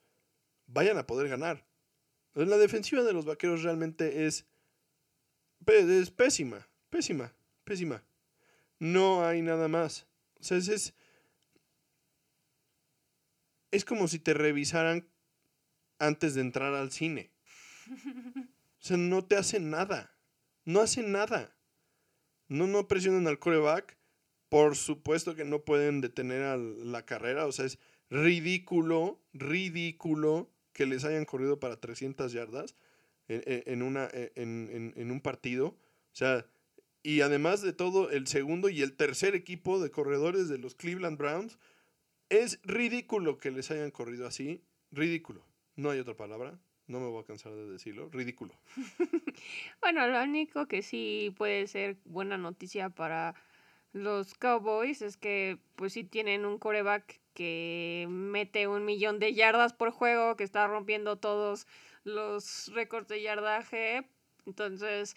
[0.67, 1.65] vayan a poder ganar.
[2.33, 4.45] La defensiva de los vaqueros realmente es,
[5.67, 8.03] es pésima, pésima, pésima.
[8.79, 10.07] No hay nada más.
[10.39, 10.93] O sea, es,
[13.69, 15.07] es, como si te revisaran
[15.99, 17.31] antes de entrar al cine.
[18.81, 20.15] O sea, no te hacen nada.
[20.65, 21.55] No hacen nada.
[22.47, 23.97] No, no presionan al coreback.
[24.49, 27.45] Por supuesto que no pueden detener a la carrera.
[27.45, 27.79] O sea, es,
[28.11, 32.75] ridículo, ridículo que les hayan corrido para 300 yardas
[33.27, 35.67] en, una, en, en, un partido.
[35.67, 36.45] O sea,
[37.01, 41.17] y además de todo, el segundo y el tercer equipo de corredores de los Cleveland
[41.17, 41.57] Browns,
[42.29, 44.61] es ridículo que les hayan corrido así.
[44.91, 45.45] Ridículo.
[45.75, 46.59] No hay otra palabra.
[46.91, 48.09] No me voy a cansar de decirlo.
[48.11, 48.53] Ridículo.
[49.81, 53.33] bueno, lo único que sí puede ser buena noticia para
[53.93, 59.71] los Cowboys es que pues sí tienen un coreback que mete un millón de yardas
[59.71, 61.65] por juego, que está rompiendo todos
[62.03, 64.09] los récords de yardaje.
[64.45, 65.15] Entonces,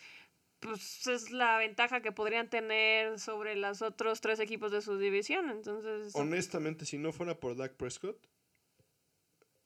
[0.60, 5.50] pues es la ventaja que podrían tener sobre los otros tres equipos de su división.
[5.50, 8.28] Entonces, honestamente, si no fuera por Dak Prescott,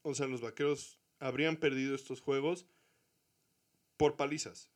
[0.01, 2.67] o sea, los vaqueros habrían perdido estos juegos
[3.97, 4.71] por palizas.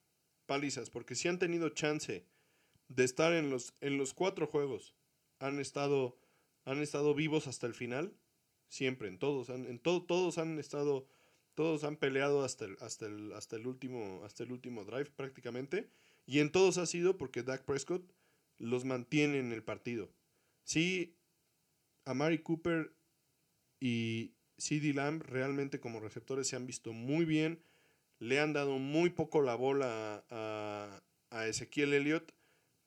[0.45, 2.25] Palizas, porque si han tenido chance
[2.89, 4.95] de estar en los, en los cuatro juegos,
[5.39, 6.19] han estado
[6.65, 8.15] han estado vivos hasta el final,
[8.69, 11.07] siempre, en todos, en todo, todos han estado
[11.55, 15.87] Todos han peleado hasta el, hasta el, hasta el, último, hasta el último drive prácticamente.
[16.25, 18.03] Y en todos ha sido porque Dak Prescott
[18.57, 20.09] los mantiene en el partido.
[20.63, 21.15] Sí,
[22.05, 22.95] Amari Cooper
[23.79, 27.61] y CD Lamb realmente como receptores se han visto muy bien.
[28.19, 31.01] Le han dado muy poco la bola a,
[31.47, 32.33] Ezequiel Elliott.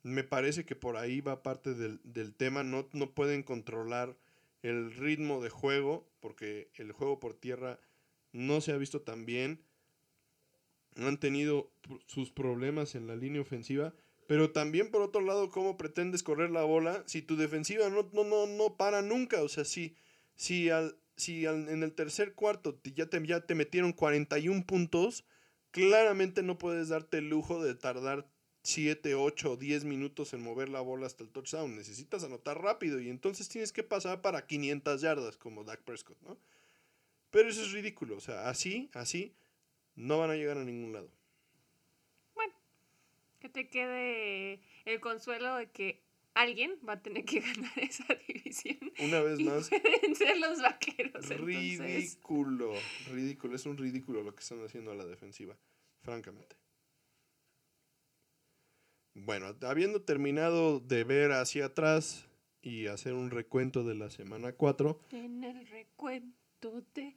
[0.03, 2.63] Me parece que por ahí va parte del, del tema.
[2.63, 4.17] No, no pueden controlar
[4.63, 7.81] el ritmo de juego porque el juego por tierra
[8.33, 9.63] no se ha visto tan bien.
[10.97, 11.71] Han tenido
[12.07, 13.95] sus problemas en la línea ofensiva.
[14.27, 18.25] Pero también, por otro lado, ¿cómo pretendes correr la bola si tu defensiva no, no,
[18.25, 19.43] no, no para nunca?
[19.43, 19.95] O sea, si,
[20.35, 25.25] si, al, si en el tercer cuarto ya te, ya te metieron 41 puntos,
[25.71, 28.29] claramente no puedes darte el lujo de tardar
[28.63, 31.77] 7, 8 o 10 minutos en mover la bola hasta el touchdown.
[31.77, 36.37] Necesitas anotar rápido y entonces tienes que pasar para 500 yardas como Dak Prescott, ¿no?
[37.31, 38.17] Pero eso es ridículo.
[38.17, 39.35] O sea, así, así,
[39.95, 41.11] no van a llegar a ningún lado.
[42.35, 42.55] Bueno,
[43.39, 46.06] que te quede el consuelo de que
[46.37, 48.79] alguien va a tener que ganar esa división.
[49.01, 49.69] Una vez más.
[49.71, 51.29] Pueden ser los vaqueros.
[51.29, 52.75] Ridículo,
[53.11, 53.57] ridículo.
[53.57, 55.57] Es un ridículo lo que están haciendo a la defensiva,
[56.03, 56.57] francamente.
[59.15, 62.27] Bueno, habiendo terminado de ver hacia atrás
[62.61, 65.01] y hacer un recuento de la semana 4.
[65.13, 67.17] En el recuento de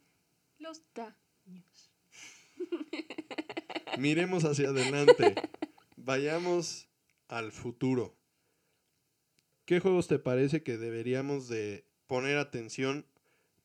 [0.59, 1.91] los daños.
[3.97, 5.35] Miremos hacia adelante.
[5.97, 6.87] Vayamos
[7.27, 8.18] al futuro.
[9.69, 13.05] ¿Qué juegos te parece que deberíamos de poner atención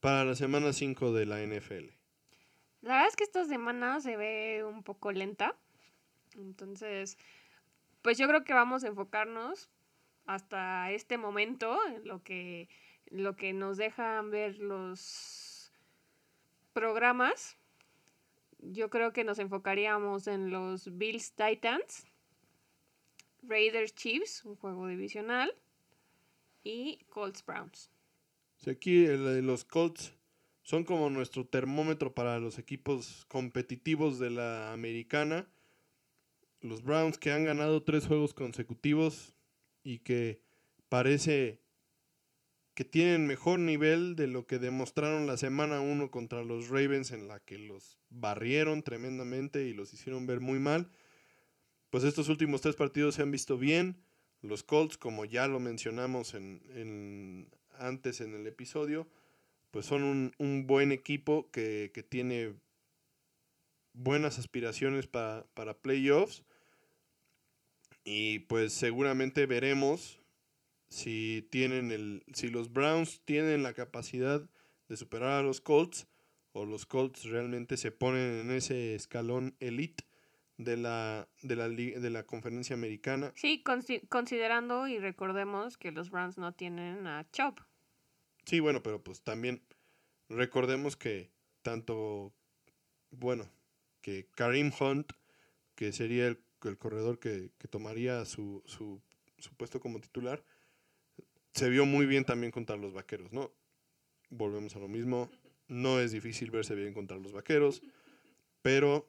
[0.00, 1.94] para la semana 5 de la NFL?
[2.82, 5.56] La verdad es que esta semana se ve un poco lenta.
[6.36, 7.16] Entonces,
[8.02, 9.70] pues yo creo que vamos a enfocarnos
[10.26, 12.68] hasta este momento en lo que,
[13.06, 15.72] lo que nos dejan ver los
[16.74, 17.56] programas.
[18.58, 22.04] Yo creo que nos enfocaríamos en los Bills Titans,
[23.42, 25.56] Raiders Chiefs, un juego divisional,
[26.64, 27.90] y Colts Browns.
[28.66, 30.12] aquí los Colts
[30.62, 35.46] son como nuestro termómetro para los equipos competitivos de la americana
[36.64, 39.34] los Browns que han ganado tres juegos consecutivos
[39.82, 40.40] y que
[40.88, 41.60] parece
[42.72, 47.28] que tienen mejor nivel de lo que demostraron la semana 1 contra los Ravens en
[47.28, 50.90] la que los barrieron tremendamente y los hicieron ver muy mal.
[51.90, 54.02] Pues estos últimos tres partidos se han visto bien.
[54.44, 59.08] Los Colts, como ya lo mencionamos en, antes en el episodio,
[59.70, 62.54] pues son un, buen equipo que, tiene
[63.92, 66.44] buenas aspiraciones para playoffs
[68.04, 70.20] y pues seguramente veremos
[70.90, 72.22] si tienen el.
[72.34, 74.48] si los Browns tienen la capacidad
[74.88, 76.06] de superar a los Colts.
[76.52, 80.04] O los Colts realmente se ponen en ese escalón elite
[80.56, 83.32] de la, de la, de la conferencia americana.
[83.34, 83.62] Sí,
[84.08, 87.60] considerando y recordemos que los Browns no tienen a Chop.
[88.44, 89.62] Sí, bueno, pero pues también
[90.28, 91.30] recordemos que
[91.62, 92.34] tanto,
[93.10, 93.50] bueno,
[94.00, 95.12] que Karim Hunt,
[95.74, 99.00] que sería el el corredor que, tomaría su, su,
[99.56, 100.44] puesto como titular,
[101.52, 103.52] se vio muy bien también contra los vaqueros, ¿no?
[104.30, 105.30] Volvemos a lo mismo.
[105.68, 107.82] No es difícil verse bien contra los vaqueros,
[108.62, 109.08] pero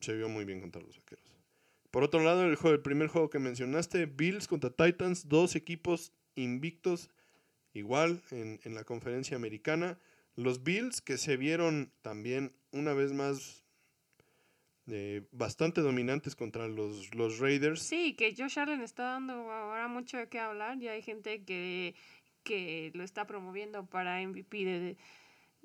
[0.00, 1.24] se vio muy bien contra los vaqueros.
[1.90, 6.12] Por otro lado, el, juego, el primer juego que mencionaste, Bills contra Titans, dos equipos
[6.36, 7.10] invictos
[7.72, 9.98] igual en, en la conferencia americana.
[10.36, 13.64] Los Bills que se vieron también una vez más
[14.92, 17.80] eh, bastante dominantes contra los, los Raiders.
[17.82, 20.78] Sí, que Josh Allen está dando ahora mucho de qué hablar.
[20.78, 21.94] Ya hay gente que,
[22.42, 24.96] que lo está promoviendo para MVP de,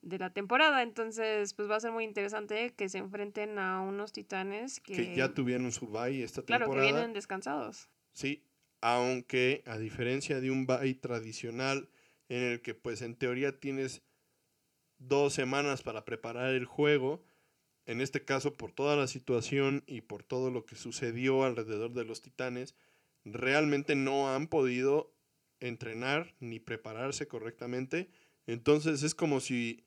[0.06, 0.84] de, la temporada.
[0.84, 5.16] Entonces, pues va a ser muy interesante que se enfrenten a unos titanes que, que
[5.16, 6.66] ya tuvieron su bye esta temporada.
[6.66, 7.90] Claro, que vienen descansados.
[8.14, 8.44] Sí,
[8.82, 11.90] aunque a diferencia de un bye tradicional
[12.30, 14.02] en el que pues en teoría tienes
[14.98, 17.24] dos semanas para preparar el juego,
[17.86, 22.06] en este caso por toda la situación y por todo lo que sucedió alrededor de
[22.06, 22.76] los Titanes,
[23.24, 25.14] realmente no han podido
[25.60, 28.10] entrenar ni prepararse correctamente.
[28.48, 29.85] Entonces es como si...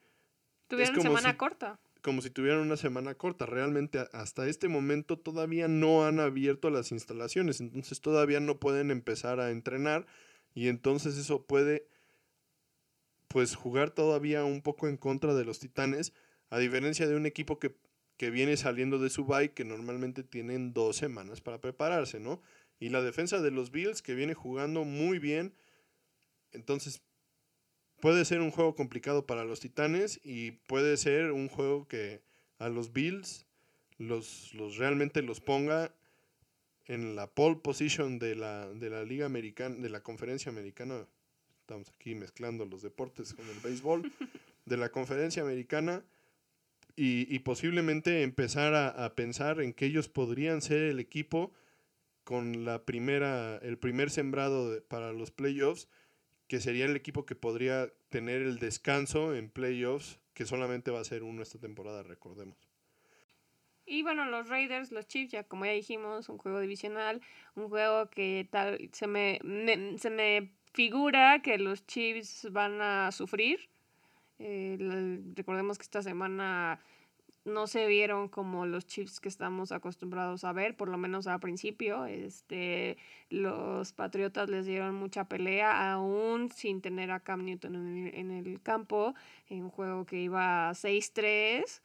[0.69, 1.81] Tuvieran una semana corta.
[2.03, 3.47] Como si tuvieran una semana corta.
[3.47, 7.61] Realmente hasta este momento todavía no han abierto las instalaciones.
[7.61, 10.07] Entonces todavía no pueden empezar a entrenar.
[10.55, 11.89] Y entonces eso puede
[13.27, 16.13] pues jugar todavía un poco en contra de los Titanes.
[16.51, 17.75] A diferencia de un equipo que
[18.19, 22.43] que viene saliendo de su bye, que normalmente tienen dos semanas para prepararse, ¿no?
[22.81, 25.55] Y la defensa de los Bills, que viene jugando muy bien.
[26.51, 27.01] Entonces,
[28.01, 32.23] puede ser un juego complicado para los Titanes y puede ser un juego que
[32.59, 33.47] a los Bills
[33.99, 35.93] los, los realmente los ponga
[36.87, 41.07] en la pole position de la, de la Liga Americana, de la Conferencia Americana.
[41.61, 44.11] Estamos aquí mezclando los deportes con el béisbol.
[44.69, 46.05] de la Conferencia Americana.
[46.97, 51.53] Y, y posiblemente empezar a, a, pensar en que ellos podrían ser el equipo
[52.25, 55.89] con la primera, el primer sembrado de, para los playoffs,
[56.49, 61.05] que sería el equipo que podría tener el descanso en playoffs, que solamente va a
[61.05, 62.57] ser uno esta temporada, recordemos.
[63.85, 67.23] Y bueno, los Raiders, los Chiefs, ya como ya dijimos, un juego divisional,
[67.55, 69.41] un juego que tal se me,
[69.99, 73.69] se me figura que los Chiefs van a sufrir.
[74.39, 74.77] Eh,
[75.35, 76.81] recordemos que esta semana
[77.49, 81.41] no se vieron como los Chiefs que estamos acostumbrados a ver, por lo menos al
[81.41, 82.07] principio.
[82.07, 82.97] Este,
[83.31, 88.31] los Patriotas les dieron mucha pelea, aún sin tener a Cam Newton en el, en
[88.31, 89.15] el campo,
[89.49, 91.81] en un juego que iba 6-3.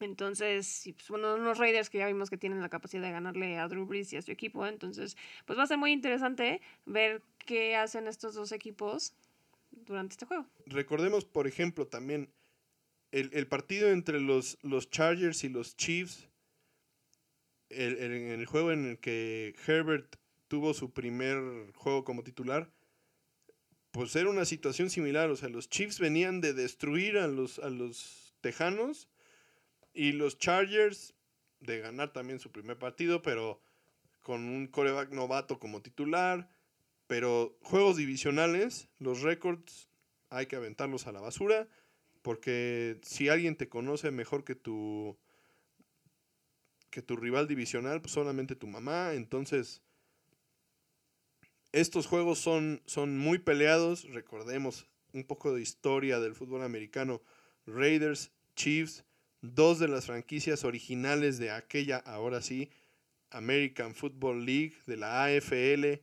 [0.00, 3.66] Entonces, pues, bueno, unos Raiders que ya vimos que tienen la capacidad de ganarle a
[3.68, 4.66] Drew Brees y a su equipo.
[4.66, 9.14] Entonces, pues va a ser muy interesante ver qué hacen estos dos equipos
[9.70, 10.46] durante este juego.
[10.66, 12.28] Recordemos, por ejemplo, también
[13.12, 16.28] el, el partido entre los, los, Chargers y los Chiefs,
[17.68, 20.16] el, el, el, juego en el que Herbert
[20.48, 22.70] tuvo su primer juego como titular,
[23.90, 25.30] pues era una situación similar.
[25.30, 29.08] O sea, los Chiefs venían de destruir a los, a los Tejanos
[29.94, 31.14] y los Chargers
[31.60, 33.60] de ganar también su primer partido, pero
[34.22, 36.48] con un coreback novato como titular.
[37.06, 39.88] Pero juegos divisionales, los récords
[40.28, 41.68] hay que aventarlos a la basura.
[42.26, 45.16] Porque si alguien te conoce mejor que tu,
[46.90, 49.14] que tu rival divisional, pues solamente tu mamá.
[49.14, 49.80] Entonces,
[51.70, 54.10] estos juegos son, son muy peleados.
[54.10, 57.22] Recordemos un poco de historia del fútbol americano.
[57.64, 59.04] Raiders, Chiefs,
[59.40, 62.70] dos de las franquicias originales de aquella, ahora sí,
[63.30, 66.02] American Football League, de la AFL.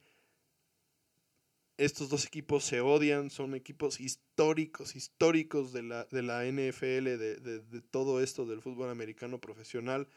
[1.78, 7.36] Estos dos equipos se odian, son equipos históricos, históricos de la, de la NFL, de,
[7.40, 10.08] de, de todo esto del fútbol americano profesional.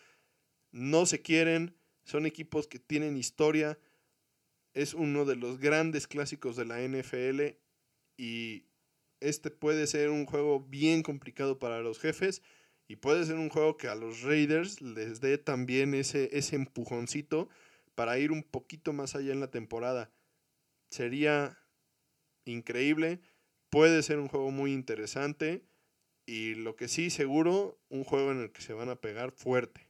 [0.71, 3.79] No se quieren, son equipos que tienen historia.
[4.75, 7.57] Es uno de los grandes clásicos de la NFL
[8.19, 8.67] y
[9.21, 12.43] este puede ser un juego bien complicado para los jefes
[12.89, 17.49] y puede ser un juego que a los Raiders les dé también ese, ese empujoncito
[17.95, 20.11] para ir un poquito más allá en la temporada.
[20.91, 21.59] Sería
[22.45, 23.21] increíble.
[23.71, 25.65] Puede ser un juego muy interesante.
[26.27, 29.89] Y lo que sí, seguro, un juego en el que se van a pegar fuerte.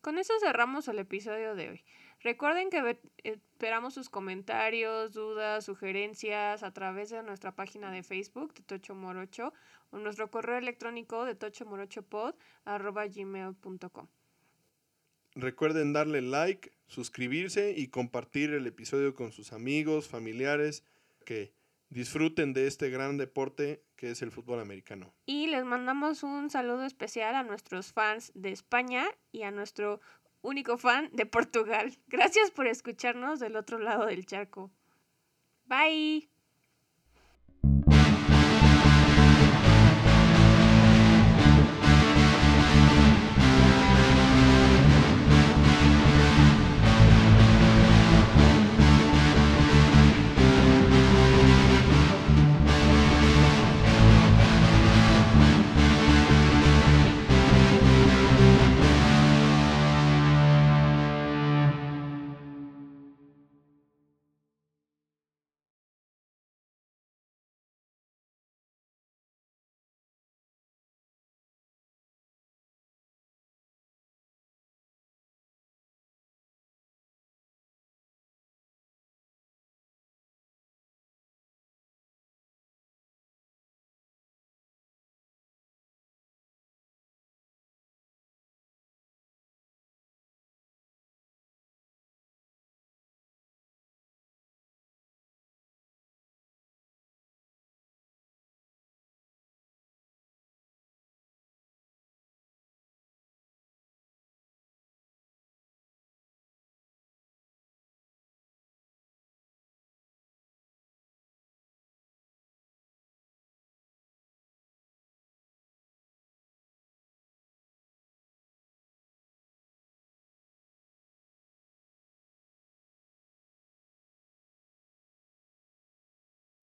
[0.00, 1.84] Con eso cerramos el episodio de hoy.
[2.20, 8.62] Recuerden que esperamos sus comentarios, dudas, sugerencias a través de nuestra página de Facebook de
[8.62, 9.52] Tocho Morocho
[9.90, 14.08] o nuestro correo electrónico de tochomorochopod.gmail.com.
[15.36, 20.82] Recuerden darle like, suscribirse y compartir el episodio con sus amigos, familiares,
[21.26, 21.52] que
[21.90, 25.12] disfruten de este gran deporte que es el fútbol americano.
[25.26, 30.00] Y les mandamos un saludo especial a nuestros fans de España y a nuestro
[30.40, 31.92] único fan de Portugal.
[32.08, 34.70] Gracias por escucharnos del otro lado del charco.
[35.66, 36.28] Bye.